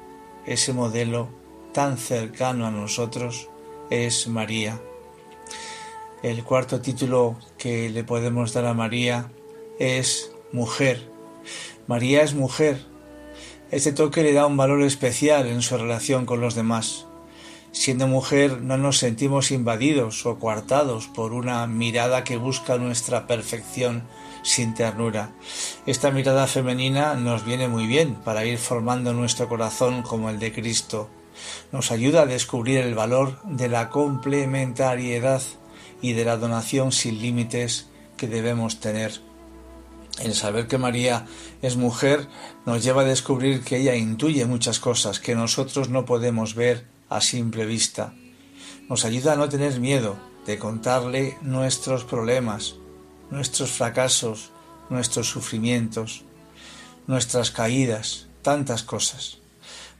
ese 0.44 0.72
modelo 0.72 1.28
tan 1.72 1.96
cercano 1.96 2.66
a 2.66 2.70
nosotros, 2.70 3.48
es 3.90 4.26
María. 4.28 4.80
El 6.22 6.44
cuarto 6.44 6.80
título 6.80 7.36
que 7.58 7.90
le 7.90 8.04
podemos 8.04 8.52
dar 8.52 8.66
a 8.66 8.74
María 8.74 9.30
es 9.78 10.32
mujer. 10.52 11.10
María 11.86 12.22
es 12.22 12.34
mujer. 12.34 12.84
Este 13.70 13.92
toque 13.92 14.22
le 14.22 14.32
da 14.32 14.46
un 14.46 14.56
valor 14.56 14.82
especial 14.82 15.46
en 15.46 15.62
su 15.62 15.76
relación 15.76 16.26
con 16.26 16.40
los 16.40 16.54
demás. 16.54 17.06
Siendo 17.72 18.06
mujer 18.06 18.60
no 18.60 18.76
nos 18.76 18.98
sentimos 18.98 19.50
invadidos 19.50 20.26
o 20.26 20.38
coartados 20.38 21.08
por 21.08 21.32
una 21.32 21.66
mirada 21.66 22.22
que 22.22 22.36
busca 22.36 22.76
nuestra 22.76 23.26
perfección 23.26 24.04
sin 24.42 24.74
ternura. 24.74 25.30
Esta 25.86 26.10
mirada 26.10 26.46
femenina 26.46 27.14
nos 27.14 27.44
viene 27.44 27.68
muy 27.68 27.86
bien 27.86 28.14
para 28.14 28.44
ir 28.44 28.58
formando 28.58 29.12
nuestro 29.12 29.48
corazón 29.48 30.02
como 30.02 30.30
el 30.30 30.38
de 30.38 30.52
Cristo 30.52 31.08
nos 31.70 31.90
ayuda 31.90 32.22
a 32.22 32.26
descubrir 32.26 32.78
el 32.78 32.94
valor 32.94 33.40
de 33.44 33.68
la 33.68 33.88
complementariedad 33.88 35.42
y 36.00 36.12
de 36.12 36.24
la 36.24 36.36
donación 36.36 36.92
sin 36.92 37.20
límites 37.20 37.88
que 38.16 38.28
debemos 38.28 38.80
tener. 38.80 39.20
El 40.20 40.34
saber 40.34 40.66
que 40.66 40.78
María 40.78 41.26
es 41.62 41.76
mujer 41.76 42.28
nos 42.66 42.82
lleva 42.82 43.02
a 43.02 43.06
descubrir 43.06 43.62
que 43.62 43.78
ella 43.78 43.94
intuye 43.94 44.44
muchas 44.44 44.78
cosas 44.78 45.20
que 45.20 45.34
nosotros 45.34 45.88
no 45.88 46.04
podemos 46.04 46.54
ver 46.54 46.86
a 47.08 47.20
simple 47.20 47.64
vista. 47.64 48.14
Nos 48.88 49.04
ayuda 49.04 49.32
a 49.32 49.36
no 49.36 49.48
tener 49.48 49.80
miedo 49.80 50.16
de 50.44 50.58
contarle 50.58 51.38
nuestros 51.40 52.04
problemas, 52.04 52.74
nuestros 53.32 53.70
fracasos, 53.70 54.50
nuestros 54.90 55.26
sufrimientos, 55.26 56.22
nuestras 57.06 57.50
caídas, 57.50 58.26
tantas 58.42 58.82
cosas. 58.82 59.38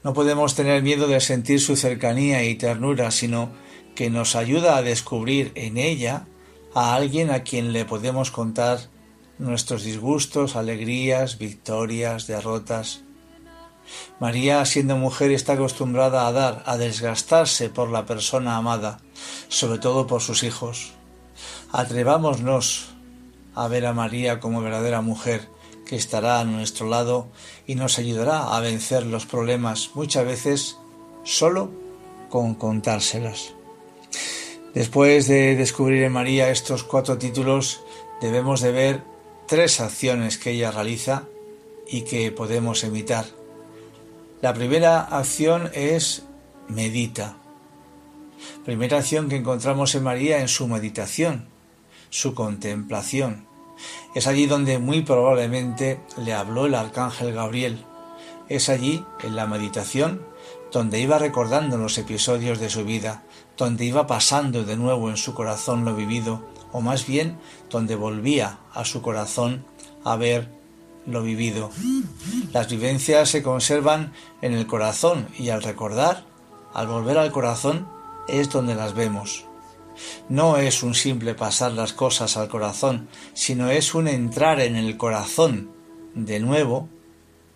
No 0.05 0.13
podemos 0.13 0.55
tener 0.55 0.83
miedo 0.83 1.09
de 1.09 1.19
sentir 1.19 1.59
su 1.59 1.77
cercanía 1.77 2.45
y 2.45 2.57
ternura, 2.57 3.11
sino 3.11 3.51
que 3.95 4.11
nos 4.11 4.37
ayuda 4.37 4.77
a 4.77 4.83
descubrir 4.83 5.51
en 5.55 5.79
ella 5.79 6.27
a 6.75 6.95
alguien 6.95 7.31
a 7.31 7.43
quien 7.43 7.73
le 7.73 7.87
podemos 7.87 8.31
contar 8.31 8.81
nuestros 9.39 9.83
disgustos, 9.83 10.55
alegrías, 10.55 11.39
victorias, 11.39 12.27
derrotas. 12.27 13.01
María, 14.21 14.63
siendo 14.67 14.99
mujer, 14.99 15.33
está 15.33 15.55
acostumbrada 15.55 16.27
a 16.27 16.33
dar, 16.33 16.63
a 16.67 16.77
desgastarse 16.77 17.71
por 17.71 17.89
la 17.89 18.05
persona 18.05 18.59
amada, 18.59 19.01
sobre 19.49 19.79
todo 19.79 20.07
por 20.07 20.21
sus 20.21 20.43
hijos. 20.43 20.93
Atrevámonos 21.73 22.92
a 23.55 23.69
ver 23.69 23.87
a 23.87 23.93
María 23.93 24.41
como 24.41 24.63
verdadera 24.63 25.01
mujer, 25.01 25.49
que 25.87 25.97
estará 25.97 26.41
a 26.41 26.45
nuestro 26.45 26.89
lado 26.89 27.29
y 27.67 27.75
nos 27.75 27.99
ayudará 27.99 28.57
a 28.57 28.61
vencer 28.61 29.05
los 29.05 29.27
problemas 29.27 29.91
muchas 29.95 30.25
veces 30.25 30.77
solo 31.25 31.71
con 32.31 32.55
contárselas. 32.55 33.53
Después 34.75 35.29
de 35.29 35.55
descubrir 35.55 36.03
en 36.03 36.13
María 36.13 36.51
estos 36.51 36.83
cuatro 36.83 37.19
títulos, 37.19 37.83
debemos 38.23 38.63
de 38.63 38.73
ver 38.73 39.03
tres 39.47 39.81
acciones 39.81 40.39
que 40.39 40.53
ella 40.53 40.71
realiza 40.71 41.25
y 41.87 42.03
que 42.03 42.33
podemos 42.33 42.85
imitar. 42.85 43.27
La 44.41 44.55
primera 44.55 45.03
acción 45.03 45.71
es 45.75 46.23
medita. 46.69 47.37
Primera 48.65 48.99
acción 48.99 49.29
que 49.29 49.37
encontramos 49.37 49.95
en 49.95 50.05
María 50.05 50.41
en 50.41 50.49
su 50.49 50.67
meditación, 50.67 51.52
su 52.13 52.35
contemplación. 52.35 53.47
Es 54.15 54.27
allí 54.27 54.47
donde 54.47 54.79
muy 54.79 55.01
probablemente 55.01 55.99
le 56.19 56.35
habló 56.35 56.67
el 56.67 56.75
arcángel 56.75 57.33
Gabriel. 57.33 57.85
Es 58.51 58.69
allí, 58.69 59.03
en 59.23 59.35
la 59.35 59.47
meditación, 59.47 60.23
donde 60.71 61.01
iba 61.01 61.19
recordando 61.19 61.79
los 61.79 61.97
episodios 61.97 62.61
de 62.61 62.69
su 62.69 62.85
vida, 62.85 63.25
donde 63.57 63.87
iba 63.87 64.07
pasando 64.07 64.63
de 64.65 64.77
nuevo 64.77 65.09
en 65.09 65.17
su 65.17 65.33
corazón 65.33 65.87
lo 65.87 65.97
vivido, 65.97 66.43
o 66.71 66.83
más 66.83 67.07
bien 67.07 67.39
donde 67.71 67.97
volvía 67.97 68.59
a 68.75 68.85
su 68.85 69.01
corazón 69.01 69.65
a 70.05 70.17
ver 70.17 70.51
lo 71.07 71.23
vivido. 71.23 71.71
Las 72.53 72.69
vivencias 72.69 73.31
se 73.31 73.43
conservan 73.43 74.13
en 74.43 74.53
el 74.53 74.67
corazón 74.67 75.29
y 75.39 75.49
al 75.49 75.63
recordar, 75.63 76.25
al 76.75 76.89
volver 76.89 77.17
al 77.17 77.33
corazón, 77.33 77.89
es 78.29 78.51
donde 78.51 78.75
las 78.75 78.95
vemos. 78.95 79.47
No 80.29 80.57
es 80.57 80.83
un 80.83 80.95
simple 80.95 81.35
pasar 81.35 81.73
las 81.73 81.93
cosas 81.93 82.37
al 82.37 82.49
corazón, 82.49 83.09
sino 83.35 83.71
es 83.71 83.95
un 83.95 84.09
entrar 84.09 84.61
en 84.61 84.77
el 84.77 84.97
corazón 84.97 85.71
de 86.15 86.41
nuevo 86.41 86.89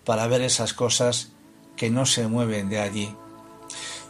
para 0.05 0.27
ver 0.27 0.42
esas 0.42 0.72
cosas 0.72 1.33
que 1.77 1.90
no 1.90 2.07
se 2.07 2.27
mueven 2.29 2.68
de 2.68 2.81
allí. 2.81 3.14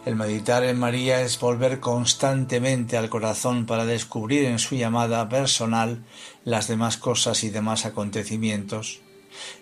El 0.05 0.15
meditar 0.15 0.63
en 0.63 0.79
María 0.79 1.23
es 1.23 1.41
volver 1.41 1.81
constantemente 1.81 2.97
al 2.97 3.11
corazón 3.11 3.67
para 3.67 3.85
descubrir 3.85 4.45
en 4.45 4.61
su 4.61 4.77
llamada 4.77 5.29
personal 5.29 6.05
las 6.45 6.69
demás 6.69 6.97
cosas 6.97 7.43
y 7.43 7.51
demás 7.51 7.87
acontecimientos. 7.87 9.01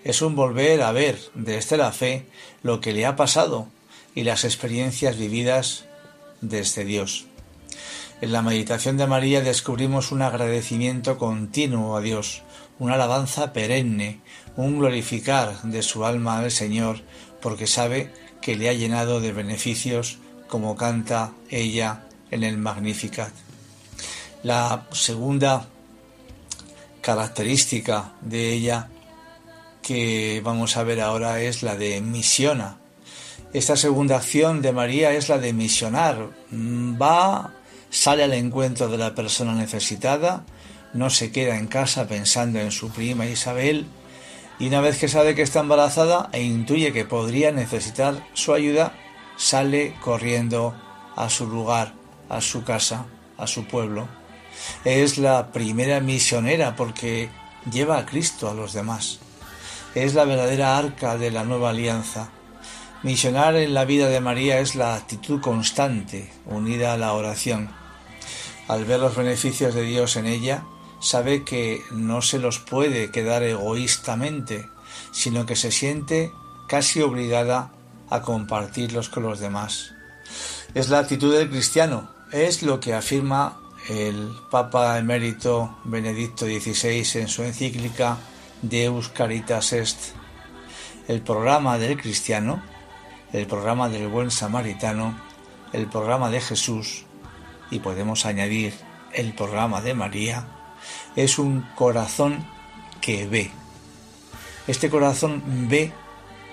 Es 0.05 0.21
un 0.21 0.37
volver 0.37 0.83
a 0.83 0.93
ver 0.93 1.19
desde 1.35 1.79
la 1.79 1.93
fe 1.93 2.27
lo 2.63 2.83
que 2.83 2.93
le 2.93 3.07
ha 3.07 3.17
pasado 3.17 3.69
y 4.15 4.25
las 4.25 4.45
experiencias 4.45 5.17
vividas 5.17 5.87
desde 6.43 6.85
Dios. 6.85 7.27
En 8.21 8.33
la 8.33 8.43
meditación 8.43 8.97
de 8.97 9.07
María 9.07 9.43
descubrimos 9.43 10.13
un 10.13 10.23
agradecimiento 10.23 11.19
continuo 11.19 11.97
a 11.97 12.01
Dios, 12.01 12.43
una 12.79 12.95
alabanza 12.95 13.53
perenne, 13.53 14.21
un 14.57 14.79
glorificar 14.79 15.63
de 15.63 15.83
su 15.83 16.05
alma 16.05 16.39
al 16.39 16.51
Señor, 16.51 17.01
porque 17.41 17.67
sabe 17.67 18.13
que 18.41 18.57
le 18.57 18.69
ha 18.69 18.73
llenado 18.73 19.21
de 19.21 19.33
beneficios 19.33 20.19
como 20.49 20.77
canta 20.77 21.33
ella 21.51 22.07
en 22.31 22.45
el 22.45 22.59
Magnificat. 22.59 23.33
La 24.43 24.87
segunda 24.93 25.67
característica 27.01 28.13
de 28.21 28.53
ella 28.53 28.89
que 29.83 30.41
vamos 30.43 30.77
a 30.77 30.83
ver 30.83 31.01
ahora 31.01 31.41
es 31.41 31.63
la 31.63 31.77
de 31.77 32.01
misiona. 32.01 32.79
Esta 33.53 33.77
segunda 33.77 34.17
acción 34.17 34.63
de 34.63 34.73
María 34.73 35.13
es 35.13 35.29
la 35.29 35.39
de 35.39 35.53
misionar. 35.53 36.31
Va, 36.53 37.53
sale 37.95 38.25
al 38.25 38.33
encuentro 38.33 38.89
de 38.89 38.99
la 38.99 39.15
persona 39.15 39.55
necesitada, 39.55 40.45
no 40.95 41.11
se 41.11 41.31
queda 41.31 41.57
en 41.57 41.69
casa 41.69 42.09
pensando 42.09 42.59
en 42.59 42.73
su 42.73 42.91
prima 42.91 43.25
Isabel, 43.27 43.87
y 44.59 44.67
una 44.67 44.81
vez 44.81 44.99
que 44.99 45.07
sabe 45.07 45.37
que 45.37 45.43
está 45.43 45.61
embarazada 45.61 46.29
e 46.33 46.43
intuye 46.43 46.93
que 46.93 47.05
podría 47.05 47.53
necesitar 47.53 48.27
su 48.33 48.53
ayuda, 48.53 48.93
sale 49.37 49.95
corriendo 50.01 50.75
a 51.15 51.31
su 51.31 51.47
lugar, 51.47 51.95
a 52.29 52.41
su 52.41 52.65
casa, 52.65 53.07
a 53.39 53.47
su 53.47 53.65
pueblo. 53.65 54.09
Es 54.85 55.17
la 55.17 55.53
primera 55.53 56.01
misionera 56.01 56.75
porque 56.75 57.29
lleva 57.71 57.99
a 57.99 58.07
Cristo 58.07 58.51
a 58.51 58.55
los 58.55 58.73
demás. 58.73 59.21
Es 59.95 60.15
la 60.15 60.25
verdadera 60.25 60.77
arca 60.77 61.17
de 61.17 61.31
la 61.31 61.45
nueva 61.45 61.71
alianza. 61.71 62.31
Misionar 63.05 63.55
en 63.55 63.73
la 63.73 63.85
vida 63.85 64.09
de 64.09 64.21
María 64.21 64.59
es 64.59 64.75
la 64.75 64.97
actitud 64.97 65.41
constante, 65.41 66.33
unida 66.47 66.93
a 66.93 66.97
la 66.97 67.13
oración. 67.13 67.84
Al 68.69 68.85
ver 68.85 69.01
los 69.01 69.17
beneficios 69.17 69.75
de 69.75 69.83
Dios 69.83 70.17
en 70.17 70.27
ella, 70.27 70.65
sabe 71.01 71.45
que 71.45 71.83
no 71.91 72.23
se 72.23 72.39
los 72.39 72.59
puede 72.59 73.11
quedar 73.11 73.43
egoístamente, 73.43 74.69
sino 75.13 75.45
que 75.45 75.57
se 75.57 75.71
siente 75.71 76.33
casi 76.67 77.03
obligada 77.03 77.73
a 78.09 78.23
compartirlos 78.23 79.11
con 79.11 79.25
los 79.25 79.39
demás. 79.39 79.93
Es 80.75 80.89
la 80.89 81.01
actitud 81.01 81.35
del 81.35 81.51
cristiano, 81.51 82.11
es 82.33 82.63
lo 82.63 82.81
que 82.81 82.95
afirma 82.95 83.61
el 83.89 84.33
Papa 84.51 84.99
emérito 84.99 85.77
Benedicto 85.85 86.47
XVI 86.47 87.21
en 87.21 87.29
su 87.29 87.43
encíclica 87.43 88.17
Deus 88.63 89.11
Caritas 89.11 89.75
Est. 89.75 90.15
El 91.07 91.21
programa 91.21 91.79
del 91.79 92.01
cristiano, 92.01 92.63
el 93.33 93.47
programa 93.47 93.91
del 93.91 94.09
buen 94.09 94.31
samaritano, 94.31 95.21
el 95.75 95.87
programa 95.87 96.31
de 96.31 96.41
Jesús 96.41 97.04
y 97.71 97.81
podemos 97.81 98.27
añadir 98.27 98.75
el 99.13 99.33
programa 99.33 99.81
de 99.81 99.95
María, 99.95 100.47
es 101.17 101.39
un 101.39 101.63
corazón 101.75 102.45
que 103.01 103.27
ve. 103.27 103.51
Este 104.67 104.91
corazón 104.91 105.69
ve 105.69 105.93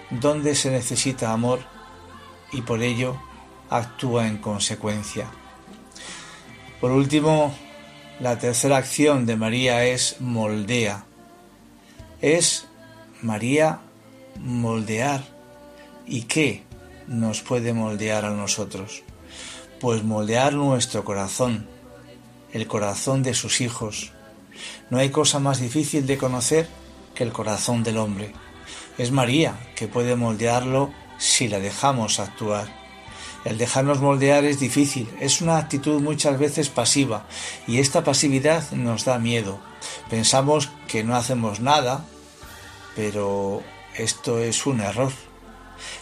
donde 0.09 0.55
se 0.55 0.71
necesita 0.71 1.31
amor 1.31 1.59
y 2.51 2.61
por 2.61 2.81
ello 2.81 3.19
actúa 3.69 4.27
en 4.27 4.37
consecuencia. 4.37 5.31
Por 6.81 6.91
último, 6.91 7.55
la 8.19 8.37
tercera 8.37 8.77
acción 8.77 9.25
de 9.25 9.35
María 9.35 9.85
es 9.85 10.19
moldea. 10.19 11.05
Es 12.21 12.67
María 13.21 13.79
moldear. 14.39 15.23
¿Y 16.05 16.23
qué 16.23 16.63
nos 17.07 17.41
puede 17.41 17.73
moldear 17.73 18.25
a 18.25 18.31
nosotros? 18.31 19.03
Pues 19.81 20.03
moldear 20.03 20.53
nuestro 20.53 21.03
corazón, 21.03 21.67
el 22.53 22.67
corazón 22.67 23.23
de 23.23 23.33
sus 23.33 23.61
hijos. 23.61 24.11
No 24.91 24.99
hay 24.99 25.09
cosa 25.09 25.39
más 25.39 25.59
difícil 25.59 26.05
de 26.05 26.19
conocer 26.19 26.69
que 27.15 27.23
el 27.23 27.31
corazón 27.31 27.81
del 27.81 27.97
hombre. 27.97 28.31
Es 28.99 29.09
María 29.09 29.55
que 29.75 29.87
puede 29.87 30.15
moldearlo 30.15 30.93
si 31.17 31.47
la 31.47 31.59
dejamos 31.59 32.19
actuar. 32.19 32.67
El 33.43 33.57
dejarnos 33.57 34.01
moldear 34.01 34.45
es 34.45 34.59
difícil, 34.59 35.09
es 35.19 35.41
una 35.41 35.57
actitud 35.57 35.99
muchas 35.99 36.37
veces 36.37 36.69
pasiva 36.69 37.25
y 37.65 37.79
esta 37.79 38.03
pasividad 38.03 38.69
nos 38.73 39.05
da 39.05 39.17
miedo. 39.17 39.59
Pensamos 40.11 40.69
que 40.87 41.03
no 41.03 41.15
hacemos 41.15 41.59
nada, 41.59 42.05
pero 42.95 43.63
esto 43.95 44.37
es 44.37 44.67
un 44.67 44.81
error. 44.81 45.11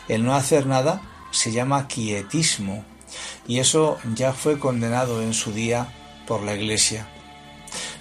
El 0.10 0.26
no 0.26 0.36
hacer 0.36 0.66
nada 0.66 1.02
se 1.32 1.54
llama 1.54 1.88
quietismo 1.88 2.84
y 3.48 3.60
eso 3.60 3.98
ya 4.16 4.34
fue 4.34 4.60
condenado 4.60 5.22
en 5.22 5.34
su 5.34 5.52
día 5.52 5.94
por 6.28 6.44
la 6.44 6.56
Iglesia. 6.56 7.08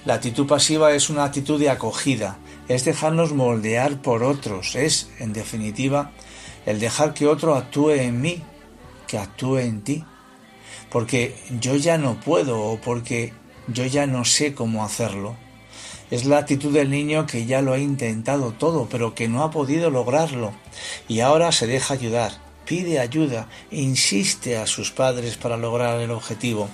La 0.04 0.14
actitud 0.14 0.46
pasiva 0.46 0.92
es 0.92 1.10
una 1.10 1.24
actitud 1.24 1.58
de 1.58 1.70
acogida, 1.70 2.38
es 2.68 2.84
dejarnos 2.84 3.32
moldear 3.32 4.00
por 4.02 4.22
otros, 4.22 4.74
es, 4.74 5.10
en 5.18 5.32
definitiva, 5.32 6.12
el 6.66 6.80
dejar 6.80 7.14
que 7.14 7.26
otro 7.26 7.54
actúe 7.54 7.90
en 7.92 8.20
mí, 8.20 8.42
que 9.06 9.18
actúe 9.18 9.58
en 9.58 9.82
ti, 9.82 10.04
porque 10.90 11.36
yo 11.60 11.76
ya 11.76 11.98
no 11.98 12.20
puedo 12.20 12.60
o 12.60 12.80
porque 12.80 13.32
yo 13.66 13.84
ya 13.86 14.06
no 14.06 14.24
sé 14.24 14.54
cómo 14.54 14.84
hacerlo. 14.84 15.36
Es 16.10 16.24
la 16.24 16.38
actitud 16.38 16.72
del 16.72 16.90
niño 16.90 17.26
que 17.26 17.44
ya 17.44 17.60
lo 17.60 17.74
ha 17.74 17.78
intentado 17.78 18.52
todo, 18.52 18.88
pero 18.90 19.14
que 19.14 19.28
no 19.28 19.42
ha 19.42 19.50
podido 19.50 19.90
lograrlo, 19.90 20.52
y 21.06 21.20
ahora 21.20 21.52
se 21.52 21.66
deja 21.66 21.94
ayudar, 21.94 22.32
pide 22.68 23.00
ayuda, 23.00 23.48
insiste 23.70 24.58
a 24.58 24.66
sus 24.66 24.90
padres 24.90 25.38
para 25.38 25.56
lograr 25.56 25.98
el 26.00 26.10
objetivo. 26.10 26.68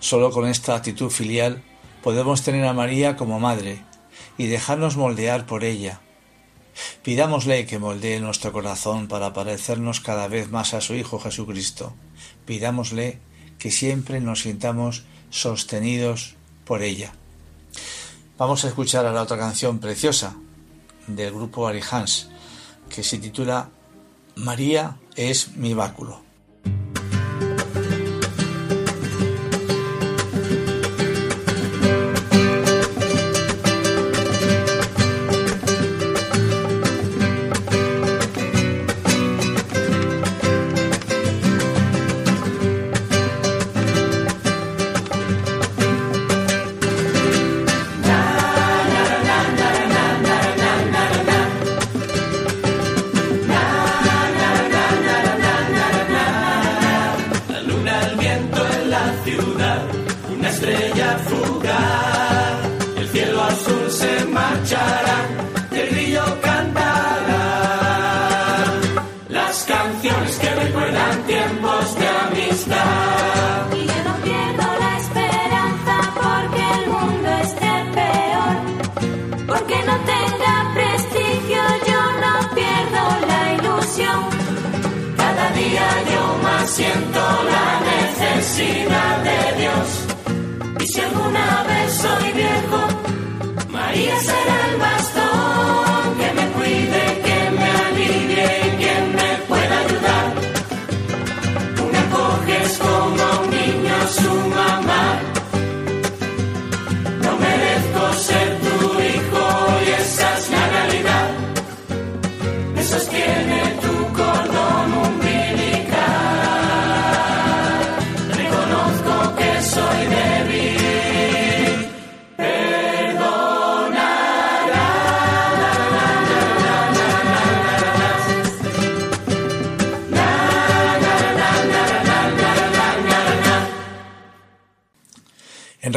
Solo 0.00 0.30
con 0.30 0.48
esta 0.48 0.74
actitud 0.74 1.10
filial 1.10 1.62
podemos 2.02 2.42
tener 2.42 2.64
a 2.64 2.72
María 2.72 3.16
como 3.16 3.38
madre, 3.38 3.84
y 4.38 4.46
dejarnos 4.46 4.96
moldear 4.96 5.44
por 5.44 5.64
ella. 5.64 6.00
Pidámosle 7.02 7.66
que 7.66 7.78
moldee 7.78 8.20
nuestro 8.20 8.52
corazón 8.52 9.06
para 9.06 9.34
parecernos 9.34 10.00
cada 10.00 10.28
vez 10.28 10.50
más 10.50 10.72
a 10.72 10.80
su 10.80 10.94
Hijo 10.94 11.20
Jesucristo. 11.20 11.92
Pidámosle 12.46 13.18
que 13.58 13.70
siempre 13.70 14.18
nos 14.20 14.40
sintamos 14.40 15.04
sostenidos 15.28 16.36
por 16.64 16.80
ella. 16.82 17.12
Vamos 18.38 18.64
a 18.64 18.68
escuchar 18.68 19.04
a 19.04 19.12
la 19.12 19.20
otra 19.20 19.36
canción 19.36 19.78
preciosa 19.78 20.34
del 21.06 21.34
grupo 21.34 21.68
Arihans, 21.68 22.30
que 22.88 23.02
se 23.02 23.18
titula 23.18 23.68
María 24.40 24.96
es 25.16 25.56
mi 25.56 25.74
báculo. 25.74 26.29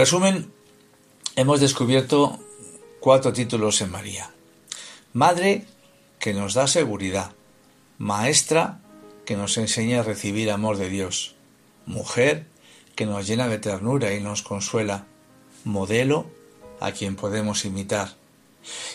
Resumen, 0.03 0.51
hemos 1.37 1.61
descubierto 1.61 2.37
cuatro 2.99 3.31
títulos 3.31 3.79
en 3.79 3.89
María. 3.89 4.31
Madre 5.13 5.65
que 6.19 6.33
nos 6.33 6.55
da 6.55 6.67
seguridad, 6.67 7.31
maestra 7.99 8.81
que 9.25 9.37
nos 9.37 9.57
enseña 9.57 10.01
a 10.01 10.03
recibir 10.03 10.51
amor 10.51 10.75
de 10.75 10.89
Dios, 10.89 11.35
mujer 11.85 12.47
que 12.95 13.05
nos 13.05 13.25
llena 13.27 13.47
de 13.47 13.59
ternura 13.59 14.13
y 14.13 14.19
nos 14.19 14.41
consuela, 14.41 15.05
modelo 15.63 16.29
a 16.81 16.91
quien 16.91 17.15
podemos 17.15 17.63
imitar. 17.63 18.17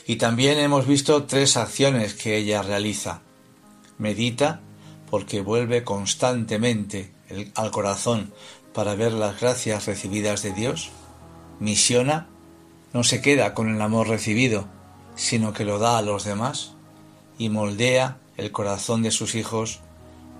Y 0.07 0.17
también 0.17 0.59
hemos 0.59 0.87
visto 0.87 1.25
tres 1.25 1.57
acciones 1.57 2.13
que 2.13 2.37
ella 2.37 2.61
realiza. 2.61 3.23
Medita 3.97 4.61
porque 5.09 5.41
vuelve 5.41 5.85
constantemente 5.85 7.15
al 7.55 7.71
corazón 7.71 8.35
para 8.79 8.95
ver 8.95 9.13
las 9.13 9.41
gracias 9.41 9.87
recibidas 9.87 10.45
de 10.45 10.53
Dios. 10.53 10.91
Misiona, 11.59 12.29
no 12.93 13.03
se 13.03 13.21
queda 13.21 13.53
con 13.53 13.75
el 13.75 13.83
amor 13.83 14.07
recibido, 14.07 14.69
sino 15.17 15.53
que 15.53 15.65
lo 15.65 15.81
da 15.81 15.99
a 15.99 16.03
los 16.03 16.23
demás 16.23 16.75
y 17.39 17.49
moldea 17.49 18.19
el 18.37 18.53
corazón 18.53 19.03
de 19.03 19.11
sus 19.11 19.35
hijos 19.35 19.81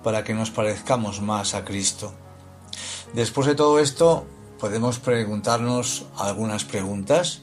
para 0.05 0.23
que 0.23 0.33
nos 0.33 0.51
parezcamos 0.51 1.19
más 1.19 1.53
a 1.53 1.65
Cristo. 1.65 2.13
Después 3.13 3.45
de 3.45 3.55
todo 3.55 3.77
esto, 3.77 4.25
podemos 4.57 4.99
preguntarnos 4.99 6.05
algunas 6.17 6.63
preguntas. 6.63 7.41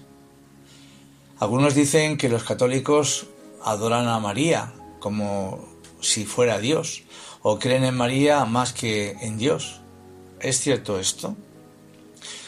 Algunos 1.39 1.75
dicen 1.75 2.17
que 2.17 2.31
los 2.31 2.43
católicos 2.43 3.27
adoran 3.63 4.09
a 4.09 4.19
María 4.19 4.73
como 4.99 5.63
si 6.01 6.25
fuera 6.25 6.59
Dios, 6.59 7.03
o 7.43 7.59
creen 7.59 7.85
en 7.85 7.99
María 7.99 8.47
más 8.47 8.73
que 8.73 9.11
en 9.21 9.37
Dios. 9.37 9.83
¿Es 10.41 10.61
cierto 10.61 10.99
esto? 10.99 11.37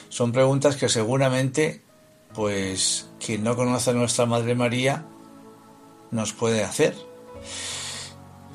Son 0.09 0.33
preguntas 0.33 0.77
que 0.77 0.89
seguramente, 0.89 1.83
pues, 2.35 3.09
quien 3.25 3.45
no 3.45 3.57
conoce 3.57 3.91
a 3.91 3.95
nuestra 3.95 4.27
Madre 4.27 4.55
María 4.55 5.07
nos 6.11 6.33
puede 6.33 6.65
hacer. 6.65 6.95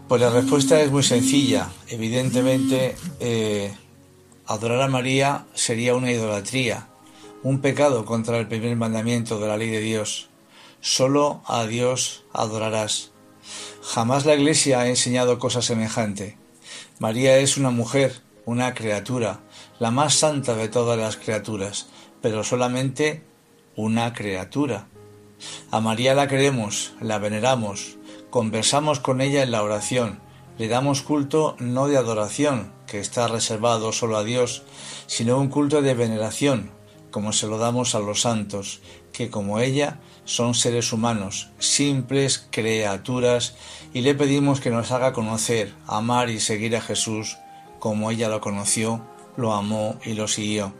Pues 0.08 0.22
la 0.22 0.30
respuesta 0.30 0.82
es 0.82 0.92
muy 0.92 1.04
sencilla. 1.04 1.70
Evidentemente, 1.88 2.96
eh, 3.20 3.74
adorar 4.46 4.82
a 4.82 4.88
María 4.88 5.46
sería 5.54 5.96
una 5.96 6.12
idolatría, 6.12 6.88
un 7.42 7.62
pecado 7.62 8.06
contra 8.06 8.38
el 8.38 8.48
primer 8.48 8.76
mandamiento 8.76 9.40
de 9.40 9.48
la 9.48 9.58
ley 9.58 9.70
de 9.70 9.80
Dios. 9.80 10.30
Solo 10.82 11.42
a 11.48 11.66
Dios 11.66 12.26
adorarás. 12.34 13.12
Jamás 13.82 14.26
la 14.26 14.36
Iglesia 14.36 14.82
ha 14.82 14.90
enseñado 14.90 15.40
cosa 15.40 15.62
semejante. 15.62 16.38
María 17.00 17.38
es 17.38 17.58
una 17.58 17.70
mujer, 17.70 18.22
una 18.46 18.74
criatura, 18.74 19.40
la 19.80 19.92
más 19.92 20.16
santa 20.16 20.56
de 20.56 20.68
todas 20.68 20.98
las 20.98 21.18
criaturas, 21.18 21.88
pero 22.22 22.44
solamente 22.44 23.24
una 23.76 24.14
criatura. 24.14 24.88
A 25.72 25.80
María 25.80 26.14
la 26.14 26.28
queremos, 26.28 26.94
la 27.02 27.20
veneramos, 27.20 27.98
conversamos 28.30 29.00
con 29.00 29.22
ella 29.22 29.44
en 29.44 29.52
la 29.52 29.64
oración, 29.64 30.20
le 30.58 30.68
damos 30.68 31.02
culto 31.02 31.56
no 31.60 31.88
de 31.88 31.98
adoración, 31.98 32.72
que 32.88 33.00
está 33.00 33.28
reservado 33.28 33.92
solo 33.92 34.18
a 34.18 34.24
Dios, 34.24 34.64
sino 35.08 35.40
un 35.40 35.48
culto 35.50 35.82
de 35.82 35.94
veneración, 35.96 36.72
como 37.12 37.34
se 37.34 37.48
lo 37.48 37.58
damos 37.58 37.96
a 37.96 38.00
los 38.00 38.22
santos, 38.22 38.82
que 39.12 39.30
como 39.30 39.60
ella 39.60 40.00
son 40.26 40.54
seres 40.54 40.94
humanos, 40.94 41.50
simples 41.60 42.48
criaturas, 42.52 43.56
y 43.94 44.02
le 44.02 44.16
pedimos 44.16 44.60
que 44.60 44.70
nos 44.70 44.92
haga 44.92 45.14
conocer, 45.14 45.74
amar 45.88 46.30
y 46.30 46.40
seguir 46.40 46.76
a 46.76 46.82
Jesús 46.82 47.38
como 47.84 48.12
ella 48.12 48.30
lo 48.30 48.40
conoció, 48.40 49.02
lo 49.36 49.52
amó 49.52 50.00
y 50.06 50.14
lo 50.14 50.30
siguió. 50.30 50.74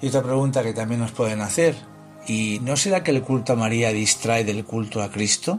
Y 0.00 0.06
otra 0.06 0.22
pregunta 0.22 0.62
que 0.62 0.72
también 0.72 1.00
nos 1.00 1.10
pueden 1.10 1.40
hacer, 1.40 1.74
¿y 2.28 2.60
no 2.62 2.76
será 2.76 3.02
que 3.02 3.10
el 3.10 3.20
culto 3.22 3.54
a 3.54 3.56
María 3.56 3.90
distrae 3.90 4.44
del 4.44 4.64
culto 4.64 5.02
a 5.02 5.10
Cristo? 5.10 5.58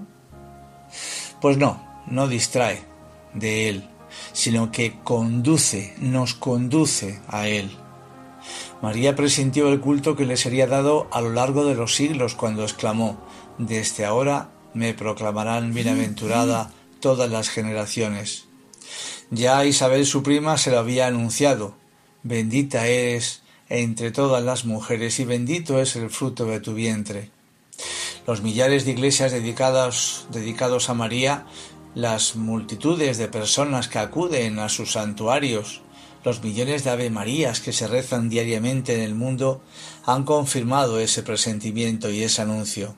Pues 1.42 1.58
no, 1.58 1.86
no 2.08 2.30
distrae 2.30 2.86
de 3.34 3.68
Él, 3.68 3.90
sino 4.32 4.72
que 4.72 4.98
conduce, 5.04 5.94
nos 6.00 6.36
conduce 6.36 7.20
a 7.28 7.50
Él. 7.50 7.70
María 8.82 9.14
presintió 9.14 9.68
el 9.68 9.82
culto 9.82 10.16
que 10.16 10.26
le 10.26 10.38
sería 10.38 10.68
dado 10.68 11.10
a 11.12 11.20
lo 11.20 11.32
largo 11.32 11.66
de 11.66 11.76
los 11.76 11.96
siglos 11.96 12.34
cuando 12.36 12.64
exclamó, 12.64 13.18
Desde 13.58 14.06
ahora 14.06 14.52
me 14.74 14.94
proclamarán 14.94 15.74
bienaventurada 15.74 16.72
todas 17.02 17.30
las 17.30 17.50
generaciones. 17.50 18.46
Ya 19.32 19.66
Isabel 19.66 20.06
su 20.06 20.24
prima 20.24 20.58
se 20.58 20.72
lo 20.72 20.80
había 20.80 21.08
anunciado, 21.08 21.76
Bendita 22.28 22.88
eres 22.88 23.44
entre 23.70 24.10
todas 24.12 24.44
las 24.44 24.66
mujeres 24.66 25.20
y 25.20 25.26
bendito 25.26 25.80
es 25.80 25.96
el 25.96 26.10
fruto 26.10 26.46
de 26.46 26.60
tu 26.60 26.74
vientre. 26.74 27.30
Los 28.26 28.42
millares 28.42 28.86
de 28.86 28.92
iglesias 28.92 29.32
dedicados, 29.32 30.26
dedicados 30.32 30.90
a 30.90 30.96
María 30.96 31.46
las 31.94 32.36
multitudes 32.36 33.18
de 33.18 33.28
personas 33.28 33.88
que 33.88 34.00
acuden 34.00 34.60
a 34.60 34.70
sus 34.70 34.94
santuarios, 34.94 35.82
los 36.24 36.44
millones 36.44 36.84
de 36.84 36.90
Ave 36.90 37.10
Marías 37.10 37.60
que 37.60 37.74
se 37.74 37.88
rezan 37.88 38.28
diariamente 38.28 38.96
en 38.96 39.02
el 39.02 39.14
mundo 39.14 39.62
han 40.04 40.24
confirmado 40.24 41.00
ese 41.00 41.22
presentimiento 41.24 42.10
y 42.10 42.24
ese 42.24 42.42
anuncio. 42.42 42.96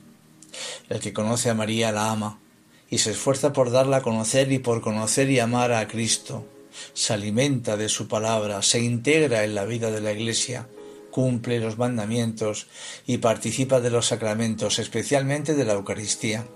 El 0.87 0.99
que 1.01 1.13
conoce 1.13 1.49
a 1.49 1.53
María 1.53 1.91
la 1.91 2.11
ama 2.11 2.39
y 2.89 2.99
se 2.99 3.11
esfuerza 3.11 3.53
por 3.53 3.71
darla 3.71 3.97
a 3.97 4.01
conocer 4.01 4.51
y 4.51 4.59
por 4.59 4.81
conocer 4.81 5.29
y 5.29 5.39
amar 5.39 5.73
a 5.73 5.87
Cristo. 5.87 6.45
Se 6.93 7.13
alimenta 7.13 7.75
de 7.75 7.89
su 7.89 8.07
palabra, 8.07 8.61
se 8.61 8.79
integra 8.79 9.43
en 9.43 9.55
la 9.55 9.65
vida 9.65 9.91
de 9.91 10.01
la 10.01 10.11
Iglesia, 10.11 10.67
cumple 11.11 11.59
los 11.59 11.77
mandamientos 11.77 12.67
y 13.05 13.17
participa 13.17 13.81
de 13.81 13.89
los 13.89 14.07
sacramentos, 14.07 14.79
especialmente 14.79 15.55
de 15.55 15.65
la 15.65 15.73
Eucaristía. 15.73 16.47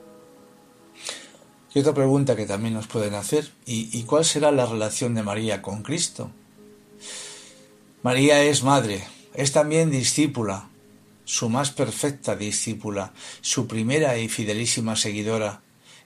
Y 1.73 1.79
otra 1.79 1.93
pregunta 1.93 2.35
que 2.35 2.45
también 2.45 2.73
nos 2.73 2.87
pueden 2.87 3.13
hacer, 3.15 3.49
¿y, 3.65 4.03
cuál 4.03 4.25
será 4.25 4.51
la 4.51 4.65
relación 4.65 5.15
de 5.15 5.23
María 5.23 5.61
con 5.61 5.83
Cristo? 5.83 6.31
María 8.03 8.43
es 8.43 8.63
madre, 8.63 9.03
es 9.33 9.51
también 9.51 9.89
discípula, 9.89 10.69
su 11.23 11.49
más 11.49 11.71
perfecta 11.71 12.35
discípula, 12.35 13.13
su 13.39 13.67
primera 13.67 14.17
y 14.17 14.27
fidelísima 14.27 14.95
seguidora 14.95 15.61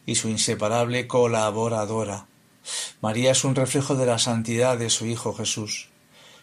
y 0.06 0.16
su 0.16 0.30
inseparable 0.30 1.08
colaboradora. 1.08 2.28
María 3.02 3.32
es 3.32 3.44
un 3.44 3.56
reflejo 3.56 3.96
de 3.96 4.06
la 4.06 4.20
santidad 4.20 4.78
de 4.78 4.90
su 4.90 5.06
Hijo 5.06 5.34
Jesús. 5.34 5.90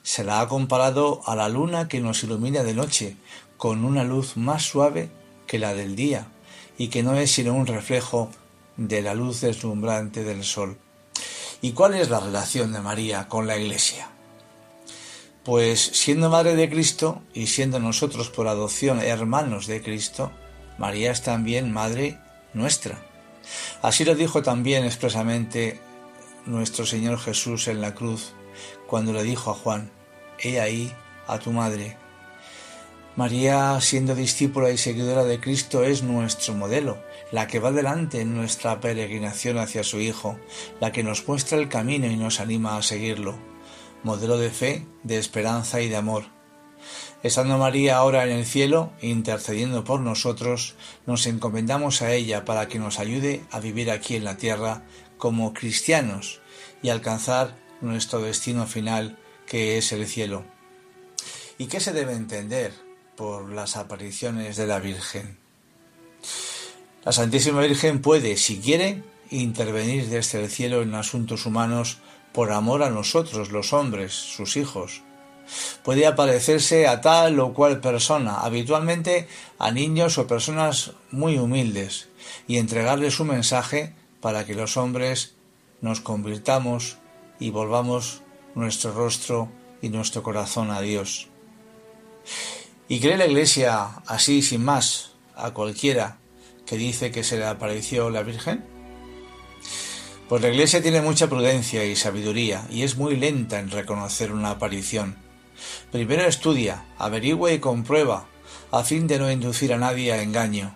Se 0.02 0.24
la 0.24 0.40
ha 0.40 0.48
comparado 0.48 1.22
a 1.26 1.36
la 1.36 1.48
luna 1.48 1.88
que 1.88 2.00
nos 2.00 2.22
ilumina 2.24 2.62
de 2.62 2.74
noche, 2.74 3.16
con 3.56 3.84
una 3.84 4.04
luz 4.04 4.36
más 4.36 4.64
suave 4.64 5.10
que 5.46 5.58
la 5.58 5.74
del 5.74 5.94
día, 5.94 6.28
y 6.78 6.88
que 6.88 7.02
no 7.02 7.14
es 7.14 7.30
sino 7.30 7.54
un 7.54 7.66
reflejo 7.66 8.30
de 8.76 9.02
la 9.02 9.14
luz 9.14 9.40
deslumbrante 9.40 10.24
del 10.24 10.44
sol. 10.44 10.78
¿Y 11.60 11.72
cuál 11.72 11.94
es 11.94 12.10
la 12.10 12.18
relación 12.20 12.72
de 12.72 12.80
María 12.80 13.28
con 13.28 13.46
la 13.46 13.56
Iglesia? 13.56 14.08
Pues 15.44 15.80
siendo 15.80 16.30
Madre 16.30 16.56
de 16.56 16.70
Cristo 16.70 17.22
y 17.34 17.48
siendo 17.48 17.78
nosotros 17.78 18.30
por 18.30 18.48
adopción 18.48 19.00
hermanos 19.00 19.66
de 19.66 19.82
Cristo, 19.82 20.32
María 20.78 21.12
es 21.12 21.22
también 21.22 21.72
Madre 21.72 22.18
nuestra. 22.54 23.11
Así 23.82 24.04
lo 24.04 24.14
dijo 24.14 24.42
también 24.42 24.84
expresamente 24.84 25.80
nuestro 26.46 26.86
Señor 26.86 27.18
Jesús 27.18 27.68
en 27.68 27.80
la 27.80 27.94
cruz, 27.94 28.32
cuando 28.86 29.12
le 29.12 29.22
dijo 29.22 29.50
a 29.50 29.54
Juan, 29.54 29.90
He 30.38 30.60
ahí 30.60 30.92
a 31.26 31.38
tu 31.38 31.52
madre. 31.52 31.96
María, 33.14 33.78
siendo 33.80 34.14
discípula 34.14 34.70
y 34.70 34.78
seguidora 34.78 35.24
de 35.24 35.38
Cristo, 35.38 35.84
es 35.84 36.02
nuestro 36.02 36.54
modelo, 36.54 36.98
la 37.30 37.46
que 37.46 37.58
va 37.58 37.70
delante 37.70 38.22
en 38.22 38.34
nuestra 38.34 38.80
peregrinación 38.80 39.58
hacia 39.58 39.84
su 39.84 40.00
Hijo, 40.00 40.38
la 40.80 40.92
que 40.92 41.02
nos 41.02 41.28
muestra 41.28 41.58
el 41.58 41.68
camino 41.68 42.06
y 42.06 42.16
nos 42.16 42.40
anima 42.40 42.78
a 42.78 42.82
seguirlo, 42.82 43.34
modelo 44.02 44.38
de 44.38 44.50
fe, 44.50 44.86
de 45.02 45.18
esperanza 45.18 45.82
y 45.82 45.90
de 45.90 45.96
amor. 45.96 46.31
Estando 47.22 47.58
María 47.58 47.96
ahora 47.96 48.24
en 48.24 48.30
el 48.30 48.46
cielo, 48.46 48.92
intercediendo 49.00 49.84
por 49.84 50.00
nosotros, 50.00 50.74
nos 51.06 51.26
encomendamos 51.26 52.02
a 52.02 52.12
ella 52.12 52.44
para 52.44 52.68
que 52.68 52.78
nos 52.78 52.98
ayude 52.98 53.44
a 53.50 53.60
vivir 53.60 53.90
aquí 53.90 54.16
en 54.16 54.24
la 54.24 54.36
tierra 54.36 54.82
como 55.18 55.54
cristianos 55.54 56.40
y 56.82 56.88
alcanzar 56.88 57.56
nuestro 57.80 58.20
destino 58.20 58.66
final, 58.66 59.18
que 59.46 59.78
es 59.78 59.92
el 59.92 60.06
cielo. 60.06 60.44
¿Y 61.58 61.66
qué 61.66 61.80
se 61.80 61.92
debe 61.92 62.12
entender 62.12 62.72
por 63.16 63.52
las 63.52 63.76
apariciones 63.76 64.56
de 64.56 64.66
la 64.66 64.78
Virgen. 64.78 65.36
La 67.04 67.12
Santísima 67.12 67.60
Virgen 67.60 68.00
puede, 68.00 68.36
si 68.36 68.58
quiere, 68.58 69.02
intervenir 69.30 70.08
desde 70.08 70.42
el 70.42 70.50
cielo 70.50 70.82
en 70.82 70.94
asuntos 70.94 71.46
humanos 71.46 71.98
por 72.32 72.52
amor 72.52 72.82
a 72.82 72.90
nosotros, 72.90 73.50
los 73.50 73.72
hombres, 73.72 74.12
sus 74.12 74.56
hijos. 74.56 75.02
Puede 75.82 76.06
aparecerse 76.06 76.86
a 76.86 77.00
tal 77.00 77.38
o 77.40 77.52
cual 77.52 77.80
persona, 77.80 78.40
habitualmente 78.40 79.28
a 79.58 79.70
niños 79.70 80.18
o 80.18 80.26
personas 80.26 80.92
muy 81.10 81.38
humildes, 81.38 82.08
y 82.46 82.58
entregarle 82.58 83.10
su 83.10 83.24
mensaje 83.24 83.94
para 84.20 84.46
que 84.46 84.54
los 84.54 84.76
hombres 84.76 85.34
nos 85.80 86.00
convirtamos 86.00 86.98
y 87.40 87.50
volvamos 87.50 88.22
nuestro 88.54 88.92
rostro 88.92 89.50
y 89.80 89.88
nuestro 89.88 90.22
corazón 90.22 90.70
a 90.70 90.80
Dios. 90.80 91.28
¿Y 92.88 93.00
cree 93.00 93.16
la 93.16 93.26
Iglesia 93.26 94.02
así, 94.06 94.42
sin 94.42 94.64
más, 94.64 95.12
a 95.34 95.52
cualquiera 95.52 96.18
que 96.66 96.76
dice 96.76 97.10
que 97.10 97.24
se 97.24 97.38
le 97.38 97.46
apareció 97.46 98.10
la 98.10 98.22
Virgen? 98.22 98.64
Pues 100.28 100.40
la 100.40 100.48
Iglesia 100.48 100.82
tiene 100.82 101.02
mucha 101.02 101.28
prudencia 101.28 101.84
y 101.84 101.96
sabiduría 101.96 102.66
y 102.70 102.82
es 102.82 102.96
muy 102.96 103.16
lenta 103.16 103.60
en 103.60 103.70
reconocer 103.70 104.32
una 104.32 104.50
aparición. 104.50 105.21
Primero 105.90 106.24
estudia, 106.24 106.84
averigua 106.98 107.52
y 107.52 107.58
comprueba, 107.58 108.26
a 108.70 108.84
fin 108.84 109.06
de 109.06 109.18
no 109.18 109.30
inducir 109.30 109.72
a 109.72 109.78
nadie 109.78 110.12
a 110.12 110.22
engaño 110.22 110.74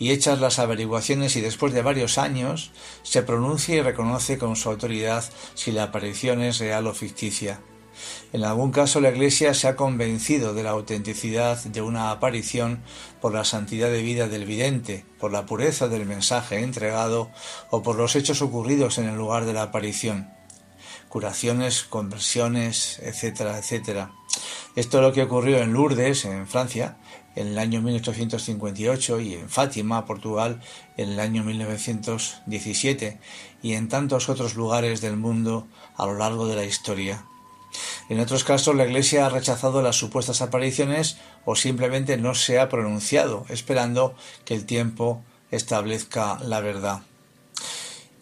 y 0.00 0.12
hechas 0.12 0.40
las 0.40 0.58
averiguaciones 0.58 1.36
y 1.36 1.42
después 1.42 1.72
de 1.74 1.82
varios 1.82 2.18
años 2.18 2.72
se 3.02 3.22
pronuncia 3.22 3.76
y 3.76 3.82
reconoce 3.82 4.38
con 4.38 4.56
su 4.56 4.70
autoridad 4.70 5.22
si 5.54 5.72
la 5.72 5.84
aparición 5.84 6.42
es 6.42 6.58
real 6.58 6.86
o 6.86 6.94
ficticia. 6.94 7.60
En 8.32 8.42
algún 8.44 8.72
caso 8.72 9.00
la 9.02 9.10
Iglesia 9.10 9.52
se 9.52 9.68
ha 9.68 9.76
convencido 9.76 10.54
de 10.54 10.62
la 10.62 10.70
autenticidad 10.70 11.62
de 11.62 11.82
una 11.82 12.10
aparición 12.10 12.82
por 13.20 13.34
la 13.34 13.44
santidad 13.44 13.90
de 13.90 14.02
vida 14.02 14.26
del 14.26 14.46
vidente, 14.46 15.04
por 15.18 15.32
la 15.32 15.44
pureza 15.44 15.88
del 15.88 16.06
mensaje 16.06 16.60
entregado 16.60 17.30
o 17.68 17.82
por 17.82 17.96
los 17.96 18.16
hechos 18.16 18.40
ocurridos 18.40 18.96
en 18.96 19.06
el 19.06 19.16
lugar 19.16 19.44
de 19.44 19.52
la 19.52 19.64
aparición. 19.64 20.39
Curaciones, 21.10 21.82
conversiones, 21.82 23.00
etcétera, 23.00 23.58
etcétera. 23.58 24.12
Esto 24.76 24.98
es 24.98 25.02
lo 25.02 25.12
que 25.12 25.24
ocurrió 25.24 25.58
en 25.58 25.72
Lourdes, 25.72 26.24
en 26.24 26.46
Francia, 26.46 26.96
en 27.34 27.48
el 27.48 27.58
año 27.58 27.82
1858 27.82 29.20
y 29.20 29.34
en 29.34 29.50
Fátima, 29.50 30.06
Portugal, 30.06 30.62
en 30.96 31.10
el 31.10 31.20
año 31.20 31.42
1917 31.42 33.18
y 33.60 33.72
en 33.74 33.88
tantos 33.88 34.28
otros 34.28 34.54
lugares 34.54 35.00
del 35.00 35.16
mundo 35.16 35.66
a 35.96 36.06
lo 36.06 36.14
largo 36.14 36.46
de 36.46 36.54
la 36.54 36.64
historia. 36.64 37.26
En 38.08 38.20
otros 38.20 38.44
casos 38.44 38.76
la 38.76 38.84
Iglesia 38.84 39.26
ha 39.26 39.30
rechazado 39.30 39.82
las 39.82 39.96
supuestas 39.96 40.42
apariciones 40.42 41.18
o 41.44 41.56
simplemente 41.56 42.16
no 42.18 42.36
se 42.36 42.60
ha 42.60 42.68
pronunciado, 42.68 43.46
esperando 43.48 44.14
que 44.44 44.54
el 44.54 44.64
tiempo 44.64 45.24
establezca 45.50 46.38
la 46.44 46.60
verdad. 46.60 47.02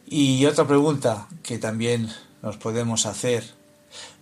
Y 0.07 0.47
otra 0.47 0.67
pregunta 0.67 1.29
que 1.43 1.59
también 1.59 2.11
nos 2.43 2.57
podemos 2.57 3.07
hacer. 3.07 3.45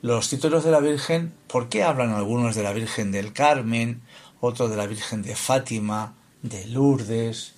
Los 0.02 0.28
títulos 0.28 0.64
de 0.64 0.70
la 0.70 0.80
Virgen, 0.80 1.34
¿por 1.48 1.68
qué 1.68 1.82
hablan 1.82 2.12
algunos 2.12 2.54
de 2.54 2.62
la 2.62 2.72
Virgen 2.72 3.10
del 3.10 3.32
Carmen, 3.32 4.02
otro 4.40 4.68
de 4.68 4.76
la 4.76 4.86
Virgen 4.86 5.22
de 5.22 5.34
Fátima, 5.34 6.14
de 6.42 6.66
Lourdes, 6.66 7.52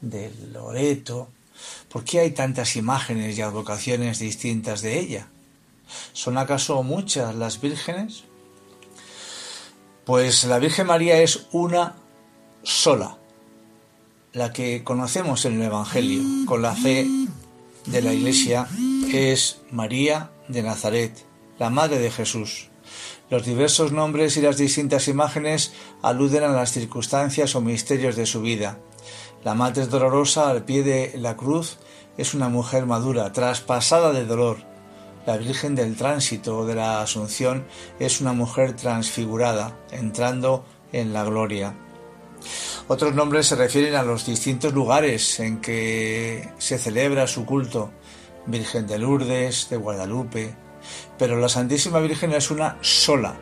de 0.00 0.32
Loreto. 0.52 1.28
¿Por 1.88 2.04
qué 2.04 2.20
hay 2.20 2.30
tantas 2.32 2.76
imágenes 2.76 3.38
y 3.38 3.42
advocaciones 3.42 4.18
distintas 4.18 4.82
de 4.82 4.98
ella? 4.98 5.28
¿Son 6.12 6.36
acaso 6.38 6.82
muchas 6.82 7.34
las 7.34 7.60
vírgenes? 7.60 8.24
Pues 10.04 10.44
la 10.44 10.58
Virgen 10.58 10.86
María 10.86 11.20
es 11.20 11.46
una 11.52 11.94
sola, 12.62 13.16
la 14.32 14.52
que 14.52 14.82
conocemos 14.84 15.44
en 15.44 15.54
el 15.54 15.62
Evangelio 15.62 16.22
con 16.46 16.60
la 16.60 16.74
fe 16.74 17.06
de 17.86 18.02
la 18.02 18.12
Iglesia 18.12 18.68
es 19.16 19.60
María 19.70 20.30
de 20.48 20.62
Nazaret, 20.62 21.12
la 21.58 21.70
Madre 21.70 21.98
de 21.98 22.10
Jesús. 22.10 22.70
Los 23.30 23.44
diversos 23.44 23.92
nombres 23.92 24.36
y 24.36 24.40
las 24.40 24.56
distintas 24.56 25.08
imágenes 25.08 25.72
aluden 26.02 26.44
a 26.44 26.48
las 26.48 26.72
circunstancias 26.72 27.54
o 27.54 27.60
misterios 27.60 28.16
de 28.16 28.26
su 28.26 28.42
vida. 28.42 28.78
La 29.44 29.54
Madre 29.54 29.86
Dolorosa 29.86 30.50
al 30.50 30.64
pie 30.64 30.82
de 30.82 31.14
la 31.18 31.36
cruz 31.36 31.78
es 32.16 32.34
una 32.34 32.48
mujer 32.48 32.86
madura, 32.86 33.32
traspasada 33.32 34.12
de 34.12 34.24
dolor. 34.24 34.58
La 35.26 35.36
Virgen 35.36 35.74
del 35.74 35.96
Tránsito 35.96 36.58
o 36.58 36.66
de 36.66 36.74
la 36.74 37.00
Asunción 37.00 37.66
es 37.98 38.20
una 38.20 38.32
mujer 38.32 38.74
transfigurada, 38.74 39.78
entrando 39.90 40.64
en 40.92 41.12
la 41.12 41.24
gloria. 41.24 41.74
Otros 42.88 43.14
nombres 43.14 43.46
se 43.46 43.56
refieren 43.56 43.94
a 43.94 44.02
los 44.02 44.26
distintos 44.26 44.74
lugares 44.74 45.40
en 45.40 45.60
que 45.60 46.50
se 46.58 46.78
celebra 46.78 47.26
su 47.26 47.46
culto. 47.46 47.90
Virgen 48.46 48.86
de 48.86 48.98
Lourdes, 48.98 49.68
de 49.70 49.76
Guadalupe, 49.76 50.54
pero 51.18 51.38
la 51.38 51.48
Santísima 51.48 52.00
Virgen 52.00 52.32
es 52.32 52.50
una 52.50 52.76
sola. 52.80 53.36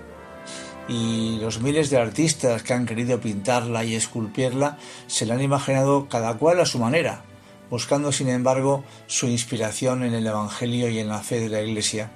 Y 0.89 1.39
los 1.41 1.61
miles 1.61 1.91
de 1.91 1.99
artistas 1.99 2.63
que 2.63 2.73
han 2.73 2.87
querido 2.87 3.21
pintarla 3.21 3.85
y 3.85 3.95
esculpirla 3.95 4.79
se 5.07 5.27
la 5.27 5.35
han 5.35 5.43
imaginado 5.43 6.09
cada 6.09 6.35
cual 6.35 6.61
a 6.61 6.67
su 6.67 6.79
manera, 6.79 7.25
buscando 7.71 8.13
sin 8.13 8.29
embargo 8.29 8.85
su 9.07 9.27
inspiración 9.27 10.03
en 10.05 10.15
el 10.15 10.27
Evangelio 10.27 10.89
y 10.89 10.99
en 10.99 11.09
la 11.09 11.21
fe 11.21 11.41
de 11.41 11.49
la 11.49 11.63
Iglesia. 11.63 12.11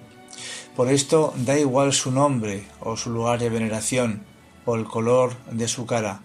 Por 0.74 0.90
esto 0.90 1.32
da 1.36 1.58
igual 1.58 1.92
su 1.92 2.10
nombre 2.10 2.64
o 2.80 2.96
su 2.96 3.10
lugar 3.10 3.38
de 3.38 3.48
veneración 3.48 4.24
o 4.66 4.74
el 4.76 4.84
color 4.84 5.34
de 5.50 5.68
su 5.68 5.86
cara, 5.86 6.20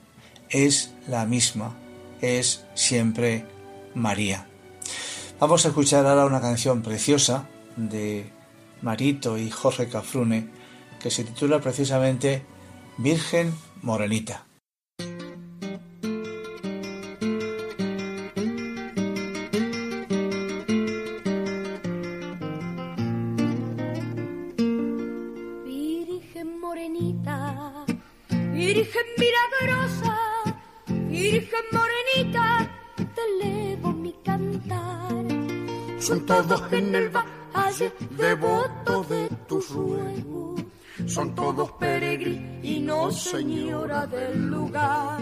es 0.50 0.94
la 1.08 1.26
misma, 1.26 1.78
es 2.22 2.66
siempre 2.74 3.46
María. 3.96 4.51
Vamos 5.42 5.66
a 5.66 5.70
escuchar 5.70 6.06
ahora 6.06 6.28
una 6.28 6.40
canción 6.40 6.84
preciosa 6.84 7.50
de 7.76 8.32
Marito 8.84 9.40
y 9.40 9.50
Jorge 9.50 9.90
Cafrune, 9.90 10.52
que 11.02 11.10
se 11.10 11.24
titula 11.24 11.60
precisamente 11.60 12.46
Virgen 13.00 13.52
Morenita. 13.82 14.46
Todos 36.42 36.74
en 36.74 36.96
el 36.96 37.10
valle 37.10 37.94
devoto 38.12 39.04
de 39.04 39.30
tus 39.48 39.70
ruegos. 39.70 40.62
Son 41.06 41.36
todos 41.36 41.72
peregrinos, 41.74 43.22
señora 43.22 44.08
del 44.08 44.48
lugar. 44.48 45.22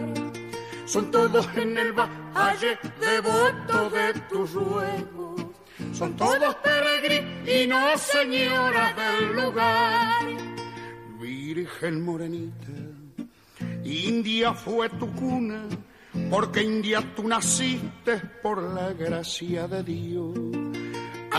Son 0.86 1.12
todos 1.12 1.48
en 1.56 1.78
el 1.78 1.92
valle 1.94 2.78
devoto 3.00 3.90
de 3.90 4.14
tus 4.30 4.54
ruegos. 4.54 5.46
Son 5.94 6.16
todos 6.16 6.56
peregrinos, 6.56 8.02
señora 8.02 8.94
del 8.94 9.36
lugar. 9.36 10.26
Virgen 11.20 12.06
morenita, 12.06 12.72
India 13.84 14.54
fue 14.54 14.88
tu 14.90 15.12
cuna, 15.14 15.64
porque 16.30 16.64
India 16.64 17.04
tú 17.16 17.28
naciste 17.28 18.22
por 18.42 18.62
la 18.62 18.94
gracia 18.94 19.68
de 19.68 19.84
Dios. 19.84 20.59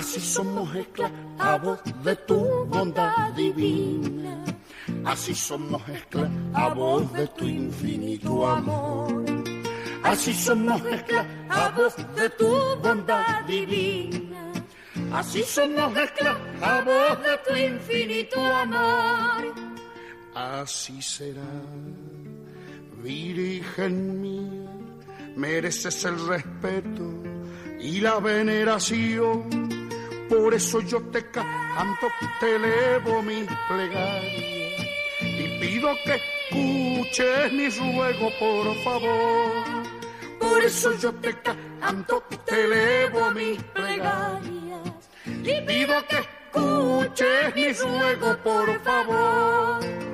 Así 0.00 0.18
somos 0.18 0.74
esclavos 0.74 1.78
de 2.02 2.16
tu 2.16 2.64
bondad 2.64 3.34
divina. 3.34 4.42
Así 5.04 5.34
somos 5.34 5.86
esclavos 5.90 7.12
de 7.12 7.26
tu 7.26 7.44
infinito 7.44 8.46
amor. 8.46 9.22
Así 10.02 10.32
somos 10.32 10.80
esclavos 10.86 11.94
de 12.16 12.30
tu 12.30 12.48
bondad 12.82 13.44
divina. 13.46 14.50
Así 15.12 15.42
somos 15.42 15.94
esclavos 15.94 17.22
de 17.22 17.36
tu 17.46 17.54
infinito 17.54 18.40
amor. 18.40 19.54
Así 20.34 21.02
será, 21.02 21.52
Virgen 23.02 24.18
mía, 24.22 24.72
mereces 25.36 26.06
el 26.06 26.26
respeto 26.26 27.22
y 27.78 28.00
la 28.00 28.18
veneración. 28.18 29.79
Por 30.30 30.54
eso 30.54 30.80
yo 30.82 31.00
te 31.10 31.28
canto, 31.28 32.06
te 32.38 32.54
elevo 32.54 33.20
mi 33.20 33.44
plegaria 33.68 34.76
y 35.20 35.58
pido 35.60 35.88
que 36.04 36.14
escuches 36.14 37.52
mi 37.52 37.68
ruego, 37.68 38.30
por 38.38 38.74
favor. 38.84 39.50
Por 40.38 40.62
eso 40.62 40.96
yo 40.98 41.12
te 41.14 41.34
canto, 41.42 42.22
te 42.46 42.62
elevo 42.62 43.32
mis 43.32 43.60
plegarias 43.74 45.10
y 45.26 45.60
pido 45.62 45.94
que 46.06 46.18
escuches 46.18 47.54
mi 47.56 47.72
ruego, 47.72 48.36
por 48.44 48.80
favor. 48.84 50.09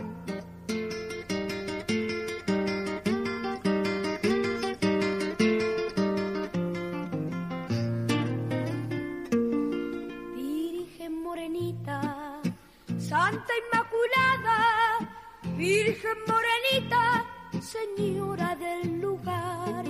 Virgen 15.56 16.18
morenita, 16.26 17.24
Señora 17.60 18.54
del 18.56 19.00
lugar. 19.00 19.84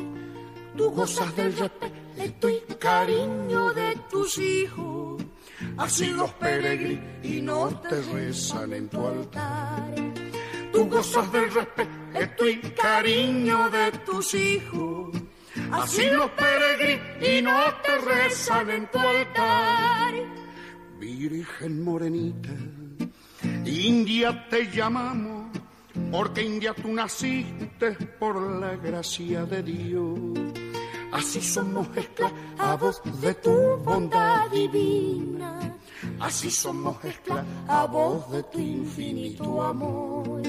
Tú 0.77 0.91
gozas 0.91 1.35
del 1.35 1.57
respeto 1.57 2.49
y 2.49 2.61
cariño 2.79 3.73
de 3.73 3.97
tus 4.09 4.39
hijos. 4.39 5.23
Así 5.77 6.07
los 6.07 6.31
peregrinos 6.35 7.83
te 7.83 8.01
rezan 8.13 8.73
en 8.73 8.89
tu 8.89 9.07
altar. 9.07 9.95
tú 10.73 10.89
gozas 10.89 11.33
del 11.33 11.53
respeto 11.53 12.49
y 12.49 12.57
cariño 12.59 13.71
de 13.71 13.91
tus 14.05 14.35
hijos. 14.35 15.17
Así 15.73 16.09
los 16.11 16.31
peregrinos 16.31 17.83
te 17.83 17.99
rezan 17.99 18.71
en 18.71 18.91
tu 18.91 18.99
altar. 18.99 20.15
Virgen 20.99 21.83
morenita, 21.83 22.51
India 23.65 24.47
te 24.49 24.71
llamamos, 24.71 25.46
porque 26.11 26.43
India 26.43 26.75
tú 26.75 26.93
naciste 26.93 27.93
por 28.19 28.41
la 28.61 28.77
gracia 28.77 29.45
de 29.45 29.63
Dios. 29.63 30.19
Así 31.13 31.41
somos 31.41 31.89
esclavos 31.97 33.01
de 33.21 33.35
tu 33.35 33.77
bondad 33.79 34.51
divina. 34.51 35.77
Así 36.21 36.51
somos 36.51 36.97
esclavos 37.05 38.31
de 38.31 38.43
tu 38.45 38.59
infinito 38.59 39.63
amor. 39.63 40.43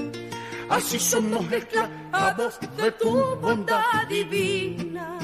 Así 0.70 1.00
somos 1.00 1.50
esclavos 1.52 2.60
de 2.76 2.91
tu 2.91 3.36
bondad 3.38 4.08
divina. 4.10 5.18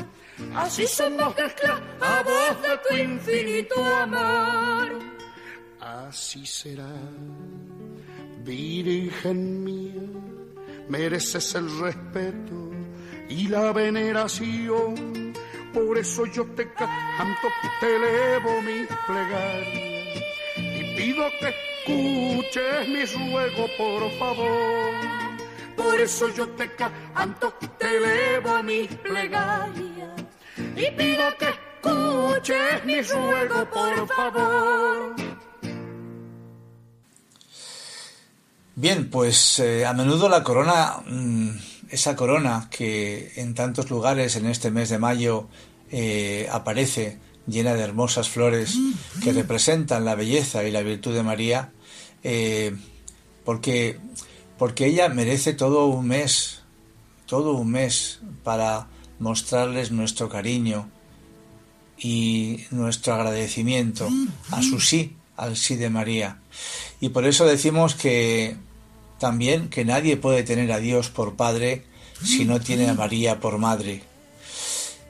Así 0.55 0.88
somos 0.88 1.38
esclavos 1.38 2.61
de 2.61 2.78
tu 2.88 2.95
infinito 2.95 3.84
amor. 3.84 4.99
Así 5.80 6.45
será, 6.45 6.93
Virgen 8.43 9.63
mía, 9.63 10.01
mereces 10.89 11.55
el 11.55 11.79
respeto 11.79 12.71
y 13.29 13.47
la 13.47 13.71
veneración. 13.71 15.33
Por 15.73 15.97
eso 15.97 16.25
yo 16.25 16.45
te 16.47 16.71
canto, 16.73 17.47
te 17.79 17.95
elevo 17.95 18.61
mi 18.61 18.85
plegaria 19.07 20.23
y 20.57 20.95
pido 20.97 21.23
que 21.39 21.55
escuches 21.55 22.89
mi 22.89 23.05
ruego, 23.05 23.67
por 23.77 24.11
favor. 24.19 24.93
Por 25.77 26.01
eso 26.01 26.27
yo 26.35 26.47
te 26.49 26.69
canto, 26.75 27.53
te 27.79 27.97
elevo 27.97 28.61
mi 28.61 28.87
plegaria 28.87 30.15
y 30.75 30.91
pido 30.91 31.23
que 31.39 31.49
escuches 31.49 32.85
mi 32.85 33.01
ruego, 33.01 33.65
por 33.71 34.07
favor. 34.09 35.32
Bien, 38.76 39.09
pues 39.09 39.59
eh, 39.59 39.86
a 39.86 39.93
menudo 39.93 40.30
la 40.30 40.43
corona, 40.43 40.95
mmm, 41.05 41.49
esa 41.89 42.15
corona 42.15 42.69
que 42.71 43.32
en 43.36 43.53
tantos 43.53 43.91
lugares 43.91 44.36
en 44.36 44.47
este 44.47 44.71
mes 44.71 44.89
de 44.89 44.97
mayo 44.97 45.47
eh, 45.91 46.49
aparece 46.51 47.19
llena 47.45 47.76
de 47.76 47.84
hermosas 47.84 48.30
flores 48.30 48.76
que 49.21 49.32
representan 49.32 50.05
la 50.05 50.15
belleza 50.15 50.63
y 50.63 50.71
la 50.71 50.82
virtud 50.82 51.13
de 51.13 51.21
María, 51.21 51.71
eh, 52.24 52.76
porque, 53.45 53.99
porque 54.57 54.88
ella 54.88 55.07
merece 55.09 55.53
todo 55.53 55.86
un 55.86 56.07
mes, 56.07 56.63
todo 57.28 57.53
un 57.53 57.69
mes 57.69 58.21
para 58.43 58.88
mostrarles 59.19 59.91
nuestro 59.91 60.30
cariño 60.30 60.89
y 61.99 62.61
nuestro 62.71 63.13
agradecimiento 63.13 64.09
a 64.49 64.63
su 64.63 64.80
sí, 64.80 65.15
al 65.38 65.57
sí 65.57 65.76
de 65.76 65.89
María. 65.91 66.39
Y 67.04 67.10
por 67.10 67.26
eso 67.26 67.45
decimos 67.45 67.95
que 67.95 68.56
también 69.20 69.68
que 69.68 69.84
nadie 69.84 70.16
puede 70.16 70.43
tener 70.43 70.72
a 70.72 70.78
Dios 70.78 71.10
por 71.10 71.36
Padre 71.36 71.84
si 72.24 72.45
no 72.45 72.62
tiene 72.62 72.88
a 72.88 72.93
María 72.93 73.41
por 73.41 73.58
Madre. 73.58 74.04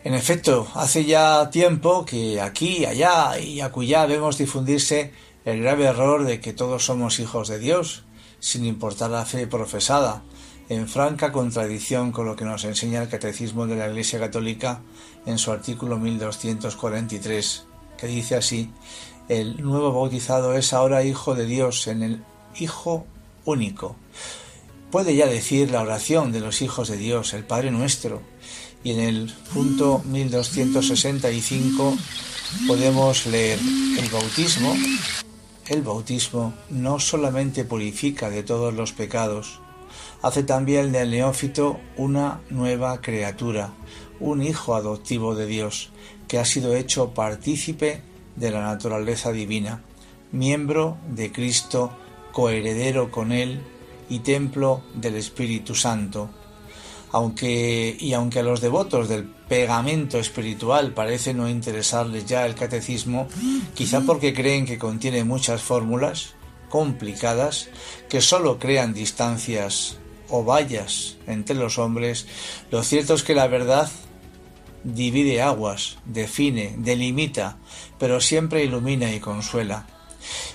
En 0.04 0.16
efecto, 0.16 0.68
hace 0.74 1.06
ya 1.06 1.52
tiempo 1.52 2.04
que 2.04 2.42
aquí, 2.42 2.84
allá 2.86 3.38
y 3.38 3.62
acullá 3.62 4.08
vemos 4.08 4.40
difundirse 4.40 5.12
el 5.46 5.62
grave 5.62 5.84
error 5.84 6.24
de 6.24 6.40
que 6.40 6.52
todos 6.52 6.84
somos 6.84 7.20
hijos 7.20 7.48
de 7.48 7.60
Dios, 7.60 8.06
sin 8.40 8.66
importar 8.66 9.12
la 9.12 9.28
fe 9.28 9.46
profesada, 9.46 10.24
en 10.70 10.88
franca 10.88 11.32
contradicción 11.32 12.12
con 12.12 12.26
lo 12.26 12.36
que 12.36 12.44
nos 12.44 12.64
enseña 12.64 13.04
el 13.04 13.10
Catecismo 13.10 13.68
de 13.68 13.76
la 13.76 13.88
Iglesia 13.88 14.18
Católica 14.18 14.82
en 15.28 15.38
su 15.38 15.52
artículo 15.52 16.00
1243, 16.00 17.66
dice 18.08 18.36
así, 18.36 18.70
el 19.30 19.62
nuevo 19.62 19.94
bautizado 19.94 20.54
es 20.56 20.74
ahora 20.74 21.04
hijo 21.04 21.36
de 21.36 21.46
Dios 21.46 21.88
en 21.88 22.04
el 22.04 22.24
Hijo 22.60 23.06
único. 23.46 23.96
Puede 24.92 25.16
ya 25.16 25.26
decir 25.26 25.72
la 25.72 25.82
oración 25.82 26.32
de 26.32 26.40
los 26.40 26.62
hijos 26.62 26.90
de 26.90 26.98
Dios, 26.98 27.34
el 27.34 27.44
Padre 27.44 27.72
nuestro, 27.72 28.22
y 28.84 28.92
en 28.92 29.00
el 29.00 29.34
punto 29.54 30.04
1265 30.06 31.98
podemos 32.68 33.26
leer 33.26 33.60
el 33.98 34.10
bautismo. 34.10 34.76
El 35.68 35.82
bautismo 35.82 36.54
no 36.70 37.00
solamente 37.00 37.64
purifica 37.64 38.30
de 38.30 38.44
todos 38.44 38.74
los 38.74 38.92
pecados, 38.92 39.62
hace 40.22 40.44
también 40.44 40.92
del 40.92 41.12
neófito 41.12 41.80
una 41.98 42.42
nueva 42.50 43.02
criatura, 43.02 43.74
un 44.20 44.44
hijo 44.44 44.76
adoptivo 44.76 45.36
de 45.36 45.48
Dios, 45.48 45.92
que 46.28 46.40
ha 46.40 46.46
sido 46.46 46.76
hecho 46.76 47.14
partícipe 47.14 48.02
de 48.36 48.52
la 48.52 48.62
naturaleza 48.62 49.32
divina, 49.32 49.82
miembro 50.32 50.98
de 51.08 51.32
Cristo, 51.32 51.92
coheredero 52.32 53.12
con 53.12 53.32
Él 53.32 53.62
y 54.10 54.20
templo 54.20 54.84
del 54.94 55.16
Espíritu 55.16 55.76
Santo. 55.76 56.30
Aunque, 57.12 57.96
y 58.00 58.14
aunque 58.14 58.40
a 58.40 58.44
los 58.44 58.60
devotos 58.60 59.08
del 59.08 59.26
pegamento 59.26 60.18
espiritual 60.18 60.94
parece 60.94 61.34
no 61.34 61.48
interesarles 61.48 62.26
ya 62.26 62.46
el 62.46 62.56
catecismo, 62.56 63.28
quizá 63.76 64.02
porque 64.02 64.34
creen 64.34 64.66
que 64.66 64.80
contiene 64.80 65.24
muchas 65.24 65.62
fórmulas 65.62 66.34
complicadas 66.70 67.70
que 68.10 68.20
sólo 68.20 68.58
crean 68.58 68.96
distancias 68.96 69.98
o 70.30 70.44
vallas 70.44 71.18
entre 71.28 71.56
los 71.56 71.78
hombres, 71.78 72.26
lo 72.72 72.82
cierto 72.82 73.14
es 73.14 73.22
que 73.22 73.36
la 73.36 73.46
verdad 73.46 73.92
divide 74.84 75.42
aguas, 75.42 75.98
define, 76.06 76.76
delimita, 76.78 77.58
pero 78.00 78.22
siempre 78.22 78.64
ilumina 78.64 79.12
y 79.12 79.20
consuela. 79.20 79.88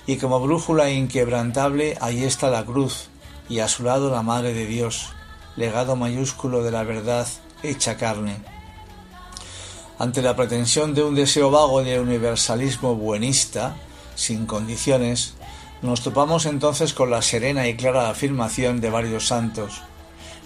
Y 0.06 0.16
como 0.16 0.40
brújula 0.40 0.90
inquebrantable, 0.90 1.96
ahí 2.00 2.24
está 2.24 2.50
la 2.50 2.64
cruz, 2.64 3.08
y 3.48 3.60
a 3.60 3.68
su 3.68 3.82
lado 3.82 4.10
la 4.10 4.22
Madre 4.22 4.54
de 4.54 4.66
Dios, 4.66 5.10
legado 5.56 5.96
mayúsculo 5.96 6.62
de 6.62 6.70
la 6.70 6.84
verdad 6.84 7.26
hecha 7.62 7.96
carne. 7.96 8.36
Ante 9.98 10.22
la 10.22 10.36
pretensión 10.36 10.94
de 10.94 11.02
un 11.02 11.14
deseo 11.14 11.50
vago 11.50 11.82
de 11.82 11.98
universalismo 11.98 12.94
buenista, 12.94 13.76
sin 14.14 14.46
condiciones, 14.46 15.34
nos 15.82 16.02
topamos 16.02 16.46
entonces 16.46 16.94
con 16.94 17.10
la 17.10 17.22
serena 17.22 17.68
y 17.68 17.76
clara 17.76 18.08
afirmación 18.08 18.80
de 18.80 18.90
varios 18.90 19.26
santos. 19.26 19.82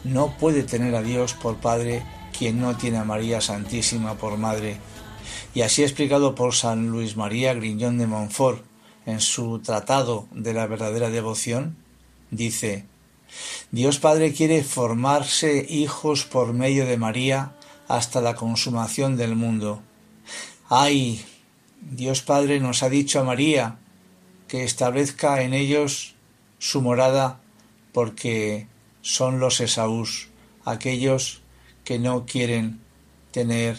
No 0.05 0.37
puede 0.39 0.63
tener 0.63 0.95
a 0.95 1.03
Dios 1.03 1.35
por 1.35 1.57
Padre 1.57 2.03
quien 2.37 2.61
no 2.61 2.77
tiene 2.77 2.99
a 2.99 3.05
María 3.05 3.41
Santísima 3.41 4.15
por 4.15 4.37
Madre. 4.37 4.79
Y 5.55 5.63
así 5.63 5.83
explicado 5.83 6.35
por 6.35 6.55
San 6.55 6.89
Luis 6.89 7.17
María 7.17 7.55
Griñón 7.55 7.99
de 7.99 8.07
Montfort 8.07 8.65
en 9.07 9.21
su 9.21 9.59
Tratado 9.59 10.27
de 10.33 10.55
la 10.55 10.67
verdadera 10.67 11.11
devoción, 11.11 11.77
dice 12.31 12.87
Dios 13.71 13.99
Padre 13.99 14.33
quiere 14.33 14.63
formarse 14.63 15.67
hijos 15.69 16.25
por 16.25 16.53
medio 16.53 16.87
de 16.87 16.97
María 16.97 17.55
hasta 17.89 18.21
la 18.21 18.35
consumación 18.35 19.17
del 19.17 19.37
mundo. 19.37 19.83
¡Ay! 20.69 21.25
Dios 21.81 22.23
Padre 22.23 22.61
nos 22.61 22.83
ha 22.83 22.89
dicho 22.89 23.21
a 23.21 23.25
María 23.25 23.79
que 24.49 24.65
establezca 24.65 25.43
en 25.43 25.53
ellos 25.53 26.15
su 26.59 26.81
morada 26.81 27.41
porque 27.93 28.67
son 29.01 29.41
los 29.41 29.61
Esaús, 29.61 30.29
aquellos 30.65 31.42
que 31.85 31.99
no 31.99 32.27
quieren 32.27 32.81
tener 33.31 33.77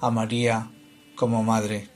a 0.00 0.10
María 0.10 0.70
como 1.16 1.42
madre. 1.42 1.88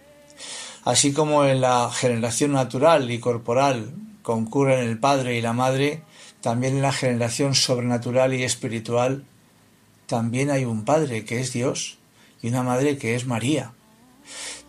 Así 0.84 1.12
como 1.12 1.44
en 1.44 1.61
la 1.61 1.90
generación 1.90 2.53
natural 2.53 3.11
y 3.11 3.20
corporal 3.20 3.94
concurren 4.22 4.80
el 4.80 4.98
padre 4.98 5.36
y 5.36 5.40
la 5.40 5.53
madre, 5.53 6.03
también 6.42 6.76
en 6.76 6.82
la 6.82 6.92
generación 6.92 7.55
sobrenatural 7.55 8.34
y 8.34 8.42
espiritual, 8.42 9.24
también 10.07 10.50
hay 10.50 10.64
un 10.64 10.84
Padre 10.84 11.24
que 11.24 11.40
es 11.40 11.53
Dios 11.53 11.98
y 12.42 12.48
una 12.48 12.62
Madre 12.62 12.98
que 12.98 13.14
es 13.14 13.26
María. 13.26 13.72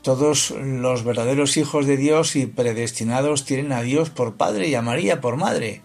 Todos 0.04 0.52
los 0.52 1.04
verdaderos 1.04 1.58
hijos 1.58 1.88
de 1.88 1.98
Dios 1.98 2.36
y 2.36 2.46
predestinados 2.46 3.44
tienen 3.44 3.72
a 3.72 3.82
Dios 3.82 4.10
por 4.10 4.36
Padre 4.36 4.68
y 4.68 4.76
a 4.76 4.82
María 4.82 5.20
por 5.20 5.36
Madre. 5.36 5.82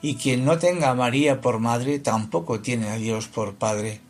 Y 0.00 0.14
quien 0.14 0.44
no 0.44 0.58
tenga 0.58 0.90
a 0.90 0.94
María 0.94 1.40
por 1.40 1.58
Madre 1.58 1.98
tampoco 1.98 2.60
tiene 2.60 2.88
a 2.88 2.96
Dios 2.96 3.26
por 3.28 3.54
Padre. 3.54 4.00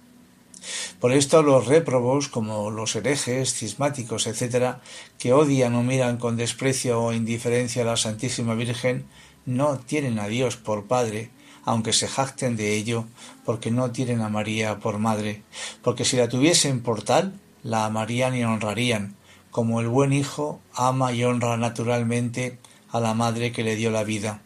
Por 1.01 1.13
esto 1.13 1.43
los 1.43 1.67
réprobos, 1.67 2.29
como 2.29 2.71
los 2.71 2.97
herejes, 2.97 3.55
cismáticos, 3.55 4.27
etc., 4.27 4.77
que 5.19 5.33
odian 5.33 5.75
o 5.75 5.83
miran 5.83 6.17
con 6.17 6.37
desprecio 6.37 7.03
o 7.03 7.13
indiferencia 7.13 7.83
a 7.83 7.87
la 7.87 7.97
Santísima 7.97 8.55
Virgen, 8.55 9.07
no 9.45 9.79
tienen 9.79 10.19
a 10.19 10.29
Dios 10.29 10.57
por 10.57 10.87
Padre, 10.87 11.31
aunque 11.65 11.93
se 11.93 12.09
jacten 12.09 12.57
de 12.57 12.75
ello, 12.77 13.07
porque 13.45 13.71
no 13.71 13.91
tienen 13.91 14.21
a 14.21 14.29
María 14.29 14.79
por 14.79 14.99
Madre, 14.99 15.43
porque 15.83 16.05
si 16.05 16.17
la 16.17 16.29
tuviesen 16.29 16.83
por 16.83 17.03
tal, 17.03 17.39
la 17.63 17.85
amarían 17.85 18.37
y 18.37 18.45
honrarían, 18.45 19.17
como 19.51 19.81
el 19.81 19.89
buen 19.89 20.13
Hijo 20.13 20.61
ama 20.75 21.13
y 21.13 21.25
honra 21.25 21.57
naturalmente 21.57 22.59
a 22.91 23.01
la 23.01 23.15
Madre 23.15 23.53
que 23.53 23.65
le 23.65 23.77
dio 23.77 23.91
la 23.91 24.05
vida. 24.05 24.43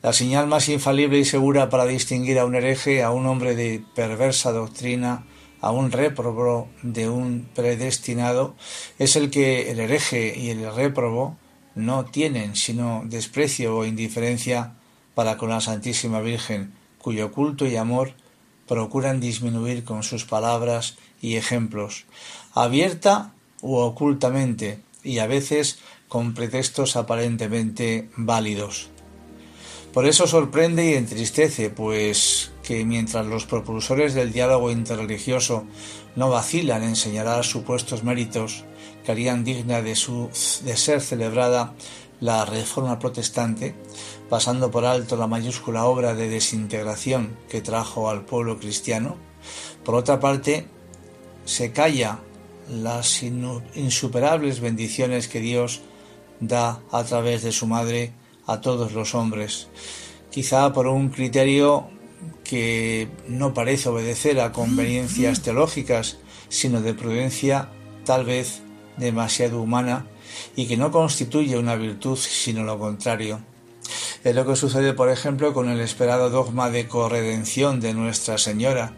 La 0.00 0.12
señal 0.12 0.46
más 0.46 0.68
infalible 0.68 1.18
y 1.18 1.24
segura 1.24 1.70
para 1.70 1.84
distinguir 1.84 2.38
a 2.38 2.44
un 2.44 2.54
hereje, 2.54 3.02
a 3.02 3.10
un 3.10 3.26
hombre 3.26 3.56
de 3.56 3.82
perversa 3.96 4.52
doctrina, 4.52 5.26
a 5.60 5.72
un 5.72 5.90
réprobo 5.90 6.68
de 6.82 7.08
un 7.08 7.48
predestinado, 7.52 8.54
es 9.00 9.16
el 9.16 9.28
que 9.28 9.72
el 9.72 9.80
hereje 9.80 10.38
y 10.38 10.50
el 10.50 10.72
réprobo 10.72 11.36
no 11.74 12.04
tienen 12.04 12.54
sino 12.54 13.02
desprecio 13.06 13.76
o 13.76 13.84
indiferencia 13.84 14.74
para 15.16 15.36
con 15.36 15.48
la 15.50 15.60
Santísima 15.60 16.20
Virgen, 16.20 16.72
cuyo 16.98 17.32
culto 17.32 17.66
y 17.66 17.74
amor 17.74 18.12
procuran 18.68 19.18
disminuir 19.18 19.82
con 19.82 20.04
sus 20.04 20.24
palabras 20.24 20.96
y 21.20 21.34
ejemplos, 21.34 22.04
abierta 22.54 23.32
u 23.62 23.76
ocultamente, 23.76 24.78
y 25.02 25.18
a 25.18 25.26
veces 25.26 25.80
con 26.06 26.34
pretextos 26.34 26.94
aparentemente 26.94 28.10
válidos. 28.16 28.90
Por 29.92 30.06
eso 30.06 30.26
sorprende 30.26 30.90
y 30.90 30.94
entristece, 30.94 31.70
pues 31.70 32.50
que 32.62 32.84
mientras 32.84 33.26
los 33.26 33.46
propulsores 33.46 34.12
del 34.12 34.32
diálogo 34.32 34.70
interreligioso 34.70 35.64
no 36.16 36.28
vacilan 36.28 36.82
en 36.82 36.96
señalar 36.96 37.44
supuestos 37.44 38.04
méritos 38.04 38.64
que 39.04 39.12
harían 39.12 39.44
digna 39.44 39.80
de, 39.80 39.96
ser 39.96 41.00
celebrada 41.00 41.74
la 42.20 42.44
reforma 42.44 42.98
protestante, 42.98 43.74
pasando 44.28 44.70
por 44.70 44.84
alto 44.84 45.16
la 45.16 45.26
mayúscula 45.26 45.84
obra 45.84 46.14
de 46.14 46.28
desintegración 46.28 47.36
que 47.48 47.62
trajo 47.62 48.10
al 48.10 48.26
pueblo 48.26 48.58
cristiano, 48.58 49.16
por 49.84 49.94
otra 49.94 50.20
parte, 50.20 50.66
se 51.46 51.72
calla 51.72 52.18
las 52.70 53.22
insuperables 53.22 54.60
bendiciones 54.60 55.28
que 55.28 55.40
Dios 55.40 55.80
da 56.40 56.82
a 56.92 57.04
través 57.04 57.42
de 57.42 57.52
su 57.52 57.66
madre 57.66 58.12
a 58.48 58.60
todos 58.60 58.92
los 58.92 59.14
hombres, 59.14 59.68
quizá 60.30 60.72
por 60.72 60.88
un 60.88 61.10
criterio 61.10 61.88
que 62.42 63.08
no 63.28 63.54
parece 63.54 63.90
obedecer 63.90 64.40
a 64.40 64.52
conveniencias 64.52 65.42
teológicas, 65.42 66.18
sino 66.48 66.80
de 66.80 66.94
prudencia 66.94 67.68
tal 68.04 68.24
vez 68.24 68.62
demasiado 68.96 69.60
humana 69.60 70.06
y 70.56 70.66
que 70.66 70.76
no 70.76 70.90
constituye 70.90 71.58
una 71.58 71.76
virtud, 71.76 72.16
sino 72.16 72.64
lo 72.64 72.78
contrario. 72.78 73.40
Es 74.24 74.34
lo 74.34 74.46
que 74.46 74.56
sucede, 74.56 74.94
por 74.94 75.10
ejemplo, 75.10 75.52
con 75.54 75.68
el 75.68 75.80
esperado 75.80 76.30
dogma 76.30 76.70
de 76.70 76.88
corredención 76.88 77.80
de 77.80 77.94
Nuestra 77.94 78.38
Señora, 78.38 78.94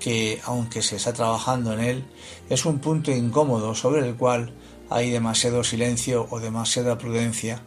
que, 0.00 0.40
aunque 0.44 0.82
se 0.82 0.96
está 0.96 1.12
trabajando 1.12 1.72
en 1.74 1.80
él, 1.80 2.04
es 2.48 2.64
un 2.66 2.78
punto 2.78 3.10
incómodo 3.12 3.74
sobre 3.74 4.06
el 4.06 4.16
cual 4.16 4.54
hay 4.90 5.10
demasiado 5.10 5.62
silencio 5.62 6.26
o 6.30 6.40
demasiada 6.40 6.98
prudencia, 6.98 7.62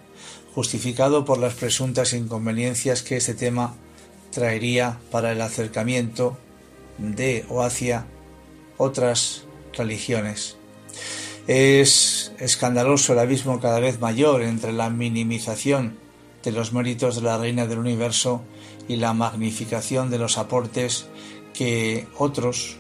justificado 0.57 1.23
por 1.23 1.37
las 1.37 1.53
presuntas 1.53 2.13
inconveniencias 2.13 3.03
que 3.03 3.17
este 3.17 3.35
tema 3.35 3.75
traería 4.31 4.97
para 5.11 5.31
el 5.31 5.39
acercamiento 5.41 6.35
de 6.97 7.45
o 7.47 7.61
hacia 7.61 8.07
otras 8.77 9.43
religiones. 9.73 10.57
Es 11.45 12.31
escandaloso 12.39 13.13
el 13.13 13.19
abismo 13.19 13.59
cada 13.59 13.79
vez 13.79 13.99
mayor 13.99 14.41
entre 14.41 14.73
la 14.73 14.89
minimización 14.89 15.99
de 16.41 16.51
los 16.51 16.73
méritos 16.73 17.17
de 17.17 17.21
la 17.21 17.37
Reina 17.37 17.67
del 17.67 17.77
Universo 17.77 18.41
y 18.87 18.95
la 18.95 19.13
magnificación 19.13 20.09
de 20.09 20.17
los 20.17 20.39
aportes 20.39 21.05
que 21.53 22.07
otros 22.17 22.77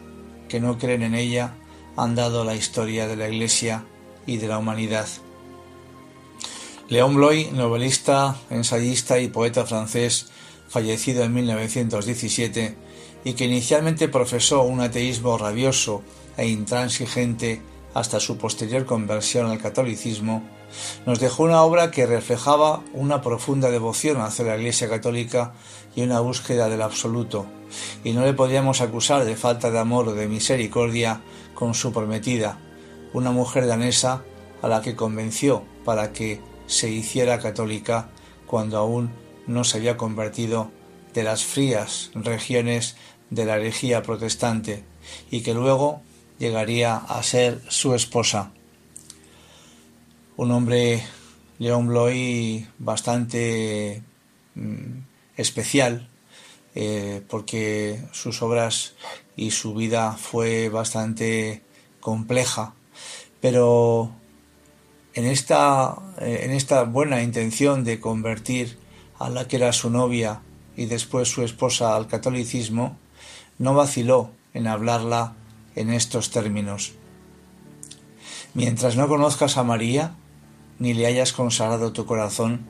que 0.49 0.59
no 0.59 0.79
creen 0.79 1.03
en 1.03 1.13
ella 1.13 1.53
han 1.95 2.15
dado 2.15 2.41
a 2.41 2.45
la 2.45 2.55
historia 2.55 3.07
de 3.07 3.17
la 3.17 3.29
Iglesia 3.29 3.83
y 4.25 4.37
de 4.37 4.47
la 4.47 4.57
humanidad. 4.57 5.07
Léon 6.89 7.15
Bloy, 7.15 7.51
novelista, 7.51 8.37
ensayista 8.49 9.19
y 9.19 9.27
poeta 9.27 9.65
francés, 9.65 10.27
fallecido 10.69 11.25
en 11.25 11.33
1917, 11.33 12.77
y 13.25 13.33
que 13.33 13.43
inicialmente 13.43 14.07
profesó 14.07 14.63
un 14.63 14.79
ateísmo 14.79 15.37
rabioso 15.37 16.01
e 16.37 16.47
intransigente 16.47 17.61
hasta 17.93 18.21
su 18.21 18.37
posterior 18.37 18.85
conversión 18.85 19.47
al 19.47 19.57
catolicismo, 19.57 20.43
nos 21.05 21.19
dejó 21.19 21.43
una 21.43 21.61
obra 21.61 21.91
que 21.91 22.05
reflejaba 22.05 22.81
una 22.93 23.21
profunda 23.21 23.69
devoción 23.69 24.21
hacia 24.21 24.45
la 24.45 24.55
Iglesia 24.55 24.87
católica 24.87 25.51
y 25.93 26.03
una 26.03 26.21
búsqueda 26.21 26.69
del 26.69 26.83
absoluto, 26.83 27.47
y 28.05 28.13
no 28.13 28.23
le 28.23 28.33
podíamos 28.33 28.79
acusar 28.79 29.25
de 29.25 29.35
falta 29.35 29.71
de 29.71 29.79
amor 29.79 30.07
o 30.07 30.13
de 30.13 30.29
misericordia 30.29 31.19
con 31.53 31.73
su 31.73 31.91
prometida, 31.91 32.59
una 33.11 33.31
mujer 33.31 33.67
danesa 33.67 34.23
a 34.61 34.69
la 34.69 34.81
que 34.81 34.95
convenció 34.95 35.63
para 35.83 36.13
que 36.13 36.39
se 36.67 36.89
hiciera 36.89 37.39
católica 37.39 38.09
cuando 38.45 38.77
aún 38.77 39.11
no 39.47 39.63
se 39.63 39.77
había 39.77 39.97
convertido 39.97 40.71
de 41.13 41.23
las 41.23 41.43
frías 41.43 42.11
regiones 42.13 42.95
de 43.29 43.45
la 43.45 43.55
herejía 43.55 44.03
protestante 44.03 44.83
y 45.31 45.41
que 45.41 45.53
luego 45.53 46.01
llegaría 46.37 46.95
a 46.97 47.23
ser 47.23 47.61
su 47.69 47.95
esposa. 47.95 48.51
Un 50.35 50.51
hombre, 50.51 51.03
León 51.57 51.87
Bloy, 51.87 52.67
bastante 52.77 54.03
mm, 54.53 54.99
especial, 55.35 56.09
eh, 56.75 57.23
porque 57.27 58.03
sus 58.11 58.41
obras 58.43 58.93
y 59.35 59.51
su 59.51 59.73
vida 59.73 60.13
fue 60.13 60.69
bastante 60.69 61.63
compleja, 61.99 62.75
pero 63.41 64.11
en 65.17 65.25
esta, 65.25 65.95
eh, 66.19 66.41
en 66.43 66.51
esta 66.51 66.83
buena 66.83 67.23
intención 67.23 67.83
de 67.83 67.99
convertir 67.99 68.77
a 69.17 69.31
la 69.31 69.47
que 69.47 69.55
era 69.55 69.73
su 69.73 69.89
novia 69.89 70.41
y 70.75 70.85
después 70.85 71.27
su 71.27 71.41
esposa 71.41 71.95
al 71.95 72.05
catolicismo, 72.05 72.99
no 73.57 73.73
vaciló 73.73 74.29
en 74.53 74.67
hablarla 74.67 75.33
en 75.75 75.91
estos 75.91 76.29
términos. 76.29 76.93
Mientras 78.53 78.95
no 78.95 79.07
conozcas 79.07 79.57
a 79.57 79.63
María, 79.63 80.13
ni 80.77 80.93
le 80.93 81.07
hayas 81.07 81.33
consagrado 81.33 81.93
tu 81.93 82.05
corazón, 82.05 82.67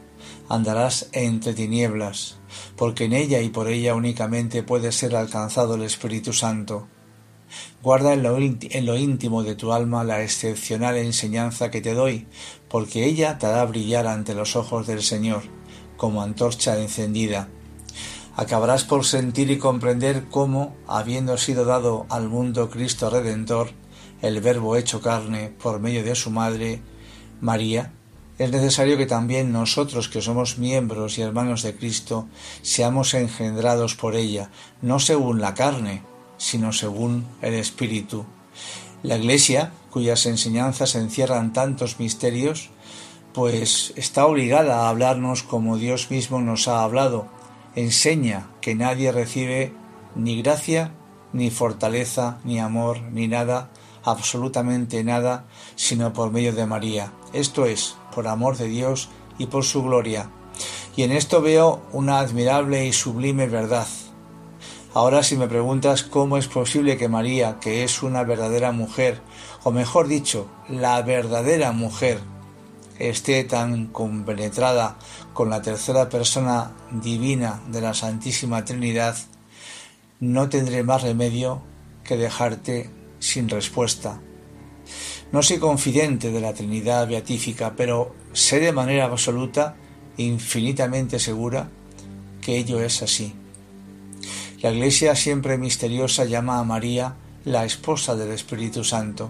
andarás 0.47 1.09
entre 1.11 1.53
tinieblas, 1.53 2.37
porque 2.77 3.05
en 3.05 3.13
ella 3.13 3.41
y 3.41 3.49
por 3.49 3.67
ella 3.67 3.93
únicamente 3.93 4.63
puede 4.63 4.93
ser 4.93 5.17
alcanzado 5.17 5.75
el 5.75 5.83
Espíritu 5.83 6.31
Santo. 6.31 6.87
Guarda 7.81 8.13
en 8.13 8.23
lo, 8.23 8.37
en 8.37 8.85
lo, 8.85 8.97
íntimo 8.97 9.43
de 9.43 9.55
tu 9.55 9.73
alma 9.73 10.03
la 10.03 10.23
excepcional 10.23 10.97
enseñanza 10.97 11.71
que 11.71 11.81
te 11.81 11.93
doy, 11.93 12.27
porque 12.69 13.05
ella 13.05 13.37
te 13.37 13.45
hará 13.45 13.65
brillar 13.65 14.07
ante 14.07 14.33
los 14.33 14.55
ojos 14.55 14.87
del 14.87 15.01
Señor, 15.01 15.43
como 15.97 16.21
antorcha 16.21 16.79
encendida, 16.79 17.49
acabarás 18.37 18.83
por 18.83 19.03
sentir 19.03 19.49
y 19.49 19.57
comprender 19.57 20.25
cómo, 20.29 20.75
habiendo 20.87 21.37
sido 21.37 21.65
dado 21.65 22.05
al 22.09 22.29
mundo 22.29 22.69
Cristo 22.69 23.09
Redentor, 23.09 23.71
el 24.21 24.41
Verbo 24.41 24.75
hecho 24.75 25.01
carne 25.01 25.51
por 25.61 25.79
medio 25.79 26.03
de 26.03 26.15
su 26.15 26.29
Madre, 26.29 26.81
María, 27.41 27.93
es 28.37 28.51
necesario 28.51 28.97
que 28.97 29.07
también 29.07 29.51
nosotros 29.51 30.09
que 30.09 30.21
somos 30.21 30.59
miembros 30.59 31.17
y 31.17 31.23
hermanos 31.23 31.63
de 31.63 31.75
Cristo 31.75 32.27
seamos 32.61 33.15
engendrados 33.15 33.95
por 33.95 34.15
ella, 34.15 34.51
no 34.83 34.99
según 34.99 35.41
la 35.41 35.55
carne, 35.55 36.03
sino 36.38 36.73
según 36.73 37.25
el 37.41 37.53
Espíritu. 37.53 38.25
La 39.03 39.17
Iglesia, 39.17 39.71
cuyas 39.91 40.25
enseñanzas 40.25 40.95
encierran 40.95 41.53
tantos 41.53 41.99
misterios, 41.99 42.69
pues 43.33 43.93
está 43.95 44.25
obligada 44.25 44.81
a 44.81 44.89
hablarnos 44.89 45.43
como 45.43 45.77
Dios 45.77 46.09
mismo 46.09 46.41
nos 46.41 46.67
ha 46.67 46.83
hablado, 46.83 47.27
enseña 47.75 48.47
que 48.61 48.73
nadie 48.73 49.11
recibe 49.11 49.73
ni 50.15 50.41
gracia, 50.41 50.91
ni 51.33 51.51
fortaleza, 51.51 52.39
ni 52.43 52.59
amor, 52.59 53.01
ni 53.11 53.27
nada, 53.27 53.69
absolutamente 54.03 55.03
nada, 55.03 55.45
sino 55.75 56.13
por 56.13 56.31
medio 56.31 56.53
de 56.53 56.65
María. 56.65 57.13
Esto 57.33 57.65
es, 57.65 57.95
por 58.15 58.27
amor 58.27 58.57
de 58.57 58.67
Dios 58.67 59.09
y 59.38 59.45
por 59.45 59.63
su 59.63 59.83
gloria. 59.83 60.29
Y 60.95 61.03
en 61.03 61.11
esto 61.11 61.41
veo 61.41 61.81
una 61.91 62.19
admirable 62.19 62.88
y 62.88 62.93
sublime 62.93 63.47
verdad. 63.47 63.88
Ahora 64.97 65.21
si 65.21 65.37
me 65.37 65.47
preguntas 65.47 66.01
cómo 66.01 66.37
es 66.37 66.47
posible 66.47 66.97
que 66.97 67.07
María, 67.07 67.59
que 67.61 67.83
es 67.83 68.01
una 68.01 68.23
verdadera 68.23 68.71
mujer, 68.71 69.21
o 69.63 69.69
mejor 69.69 70.07
dicho, 70.07 70.49
la 70.69 70.99
verdadera 71.03 71.71
mujer, 71.71 72.19
esté 72.97 73.43
tan 73.43 73.85
compenetrada 73.93 74.97
con 75.33 75.51
la 75.51 75.61
tercera 75.61 76.09
persona 76.09 76.75
divina 76.89 77.61
de 77.67 77.81
la 77.81 77.93
Santísima 77.93 78.65
Trinidad, 78.65 79.15
no 80.19 80.49
tendré 80.49 80.81
más 80.81 81.03
remedio 81.03 81.61
que 82.03 82.17
dejarte 82.17 82.89
sin 83.19 83.49
respuesta. 83.49 84.19
No 85.31 85.43
soy 85.43 85.59
confidente 85.59 86.31
de 86.31 86.41
la 86.41 86.55
Trinidad 86.55 87.07
beatífica, 87.07 87.75
pero 87.77 88.15
sé 88.33 88.59
de 88.59 88.71
manera 88.71 89.05
absoluta, 89.05 89.75
infinitamente 90.17 91.19
segura, 91.19 91.69
que 92.41 92.57
ello 92.57 92.81
es 92.81 93.03
así. 93.03 93.35
La 94.62 94.72
Iglesia 94.72 95.16
siempre 95.16 95.60
misteriosa 95.60 96.26
llama 96.26 96.58
a 96.58 96.64
María 96.64 97.16
la 97.45 97.64
esposa 97.64 98.16
del 98.16 98.32
Espíritu 98.32 98.84
Santo. 98.84 99.30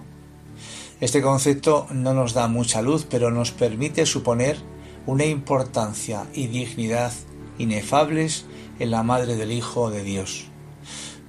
Este 1.02 1.22
concepto 1.22 1.86
no 1.92 2.14
nos 2.14 2.34
da 2.34 2.48
mucha 2.48 2.82
luz, 2.82 3.06
pero 3.10 3.30
nos 3.30 3.52
permite 3.52 4.06
suponer 4.06 4.58
una 5.06 5.26
importancia 5.26 6.26
y 6.34 6.48
dignidad 6.48 7.12
inefables 7.58 8.46
en 8.80 8.90
la 8.90 9.04
madre 9.04 9.36
del 9.36 9.52
Hijo 9.52 9.92
de 9.92 10.04
Dios. 10.04 10.46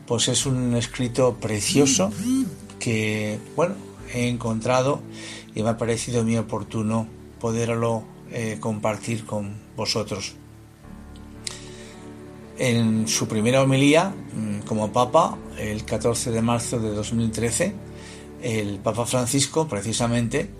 Pues 0.06 0.28
es 0.28 0.46
un 0.46 0.76
escrito 0.76 1.34
precioso 1.34 2.12
que, 2.78 3.40
bueno, 3.56 3.74
he 4.14 4.28
encontrado 4.28 5.02
y 5.56 5.64
me 5.64 5.70
ha 5.70 5.76
parecido 5.76 6.22
muy 6.22 6.36
oportuno 6.36 7.08
poderlo 7.40 8.04
eh, 8.30 8.58
compartir 8.60 9.26
con 9.26 9.56
vosotros. 9.76 10.36
En 12.58 13.06
su 13.06 13.28
primera 13.28 13.62
homilía 13.62 14.12
mm, 14.32 14.66
como 14.66 14.92
Papa, 14.92 15.38
el 15.58 15.84
14 15.84 16.32
de 16.32 16.42
marzo 16.42 16.80
de 16.80 16.90
2013, 16.90 17.72
el 18.42 18.78
Papa 18.78 19.06
Francisco 19.06 19.68
precisamente 19.68 20.50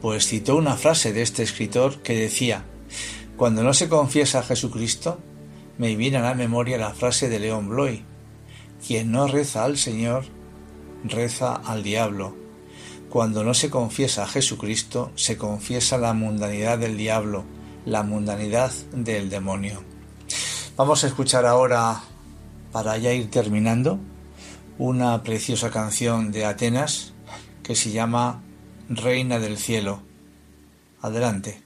pues 0.00 0.26
citó 0.26 0.56
una 0.56 0.76
frase 0.76 1.12
de 1.12 1.22
este 1.22 1.44
escritor 1.44 2.02
que 2.02 2.16
decía, 2.16 2.64
cuando 3.36 3.62
no 3.62 3.72
se 3.72 3.88
confiesa 3.88 4.40
a 4.40 4.42
Jesucristo, 4.42 5.20
me 5.78 5.94
viene 5.94 6.16
a 6.16 6.22
la 6.22 6.34
memoria 6.34 6.76
la 6.76 6.92
frase 6.92 7.28
de 7.28 7.38
León 7.38 7.68
Bloy, 7.68 8.02
quien 8.84 9.12
no 9.12 9.28
reza 9.28 9.64
al 9.64 9.78
Señor, 9.78 10.24
reza 11.04 11.54
al 11.54 11.84
diablo. 11.84 12.34
Cuando 13.08 13.44
no 13.44 13.54
se 13.54 13.70
confiesa 13.70 14.24
a 14.24 14.28
Jesucristo, 14.28 15.12
se 15.14 15.38
confiesa 15.38 15.98
la 15.98 16.14
mundanidad 16.14 16.78
del 16.78 16.96
diablo, 16.96 17.44
la 17.86 18.02
mundanidad 18.02 18.72
del 18.92 19.30
demonio. 19.30 19.93
Vamos 20.76 21.04
a 21.04 21.06
escuchar 21.06 21.46
ahora, 21.46 22.00
para 22.72 22.98
ya 22.98 23.12
ir 23.12 23.30
terminando, 23.30 24.00
una 24.76 25.22
preciosa 25.22 25.70
canción 25.70 26.32
de 26.32 26.46
Atenas 26.46 27.12
que 27.62 27.76
se 27.76 27.92
llama 27.92 28.42
Reina 28.88 29.38
del 29.38 29.56
Cielo. 29.56 30.00
Adelante. 31.00 31.62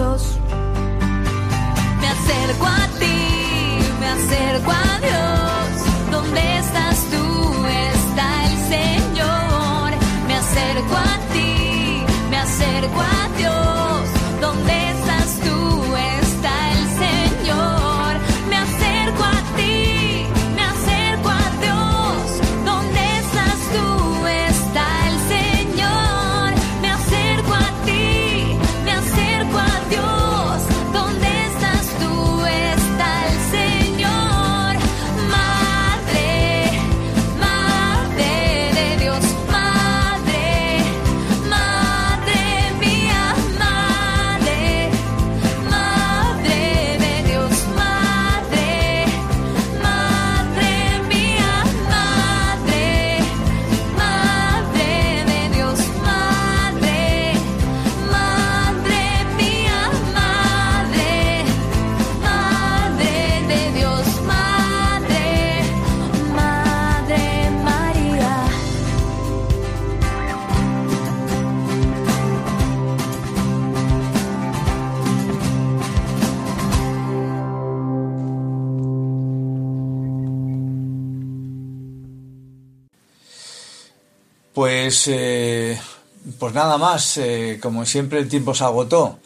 so 0.00 0.29
Pues, 84.60 85.08
eh, 85.08 85.80
pues 86.38 86.52
nada 86.52 86.76
más, 86.76 87.16
eh, 87.16 87.58
como 87.62 87.86
siempre 87.86 88.18
el 88.18 88.28
tiempo 88.28 88.54
se 88.54 88.62
agotó. 88.62 89.18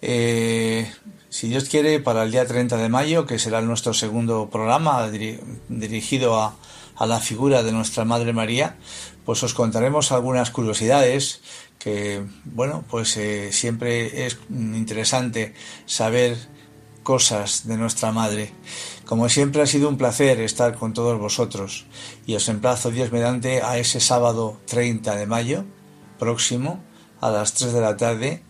Eh, 0.00 0.88
si 1.28 1.48
Dios 1.48 1.64
quiere, 1.64 1.98
para 1.98 2.22
el 2.22 2.30
día 2.30 2.46
30 2.46 2.76
de 2.76 2.88
mayo, 2.88 3.26
que 3.26 3.40
será 3.40 3.60
nuestro 3.62 3.94
segundo 3.94 4.48
programa 4.48 5.10
dirigido 5.10 6.40
a, 6.40 6.54
la 7.04 7.18
figura 7.18 7.64
de 7.64 7.72
nuestra 7.72 8.04
Madre 8.04 8.32
María, 8.32 8.76
pues 9.24 9.42
os 9.42 9.54
contaremos 9.54 10.12
algunas 10.12 10.52
curiosidades 10.52 11.40
que, 11.80 12.24
bueno, 12.44 12.84
pues 12.88 13.16
eh, 13.16 13.50
siempre 13.50 14.24
es 14.24 14.38
interesante 14.50 15.52
saber 15.86 16.36
cosas 17.02 17.66
de 17.66 17.76
nuestra 17.76 18.12
Madre. 18.12 18.52
Como 19.06 19.28
siempre 19.28 19.62
ha 19.62 19.66
sido 19.66 19.88
un 19.88 19.98
placer 19.98 20.40
estar 20.40 20.74
con 20.74 20.92
todos 20.92 21.16
vosotros 21.20 21.86
y 22.26 22.34
os 22.34 22.48
emplazo 22.48 22.90
Dios 22.90 23.12
mediante 23.12 23.62
a 23.62 23.78
ese 23.78 24.00
sábado 24.00 24.58
30 24.66 25.14
de 25.14 25.26
mayo 25.26 25.64
próximo 26.18 26.80
a 27.20 27.30
las 27.30 27.54
3 27.54 27.72
de 27.72 27.80
la 27.80 27.96
tarde 27.96 28.42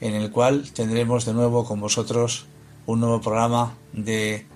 en 0.00 0.14
el 0.14 0.32
cual 0.32 0.72
tendremos 0.72 1.26
de 1.26 1.32
nuevo 1.32 1.64
con 1.64 1.78
vosotros 1.78 2.46
un 2.86 2.98
nuevo 2.98 3.20
programa 3.20 3.76
de 3.92 4.46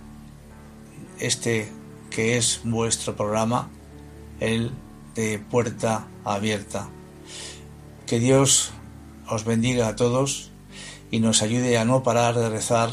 este 1.21 1.73
que 2.11 2.37
es 2.37 2.61
vuestro 2.65 3.15
programa, 3.15 3.71
el 4.41 4.73
de 5.15 5.39
Puerta 5.39 6.09
Abierta. 6.25 6.89
Que 8.07 8.19
Dios 8.19 8.73
os 9.29 9.45
bendiga 9.45 9.87
a 9.87 9.97
todos 9.97 10.51
y 11.13 11.21
nos 11.21 11.43
ayude 11.43 11.79
a 11.79 11.85
no 11.85 12.03
parar 12.03 12.35
de 12.35 12.49
rezar 12.49 12.91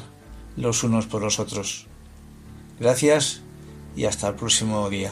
los 0.58 0.84
unos 0.84 1.08
por 1.08 1.24
los 1.24 1.40
otros. 1.40 1.91
Gracias 2.82 3.42
y 3.96 4.06
hasta 4.06 4.30
el 4.30 4.34
próximo 4.34 4.90
día. 4.90 5.12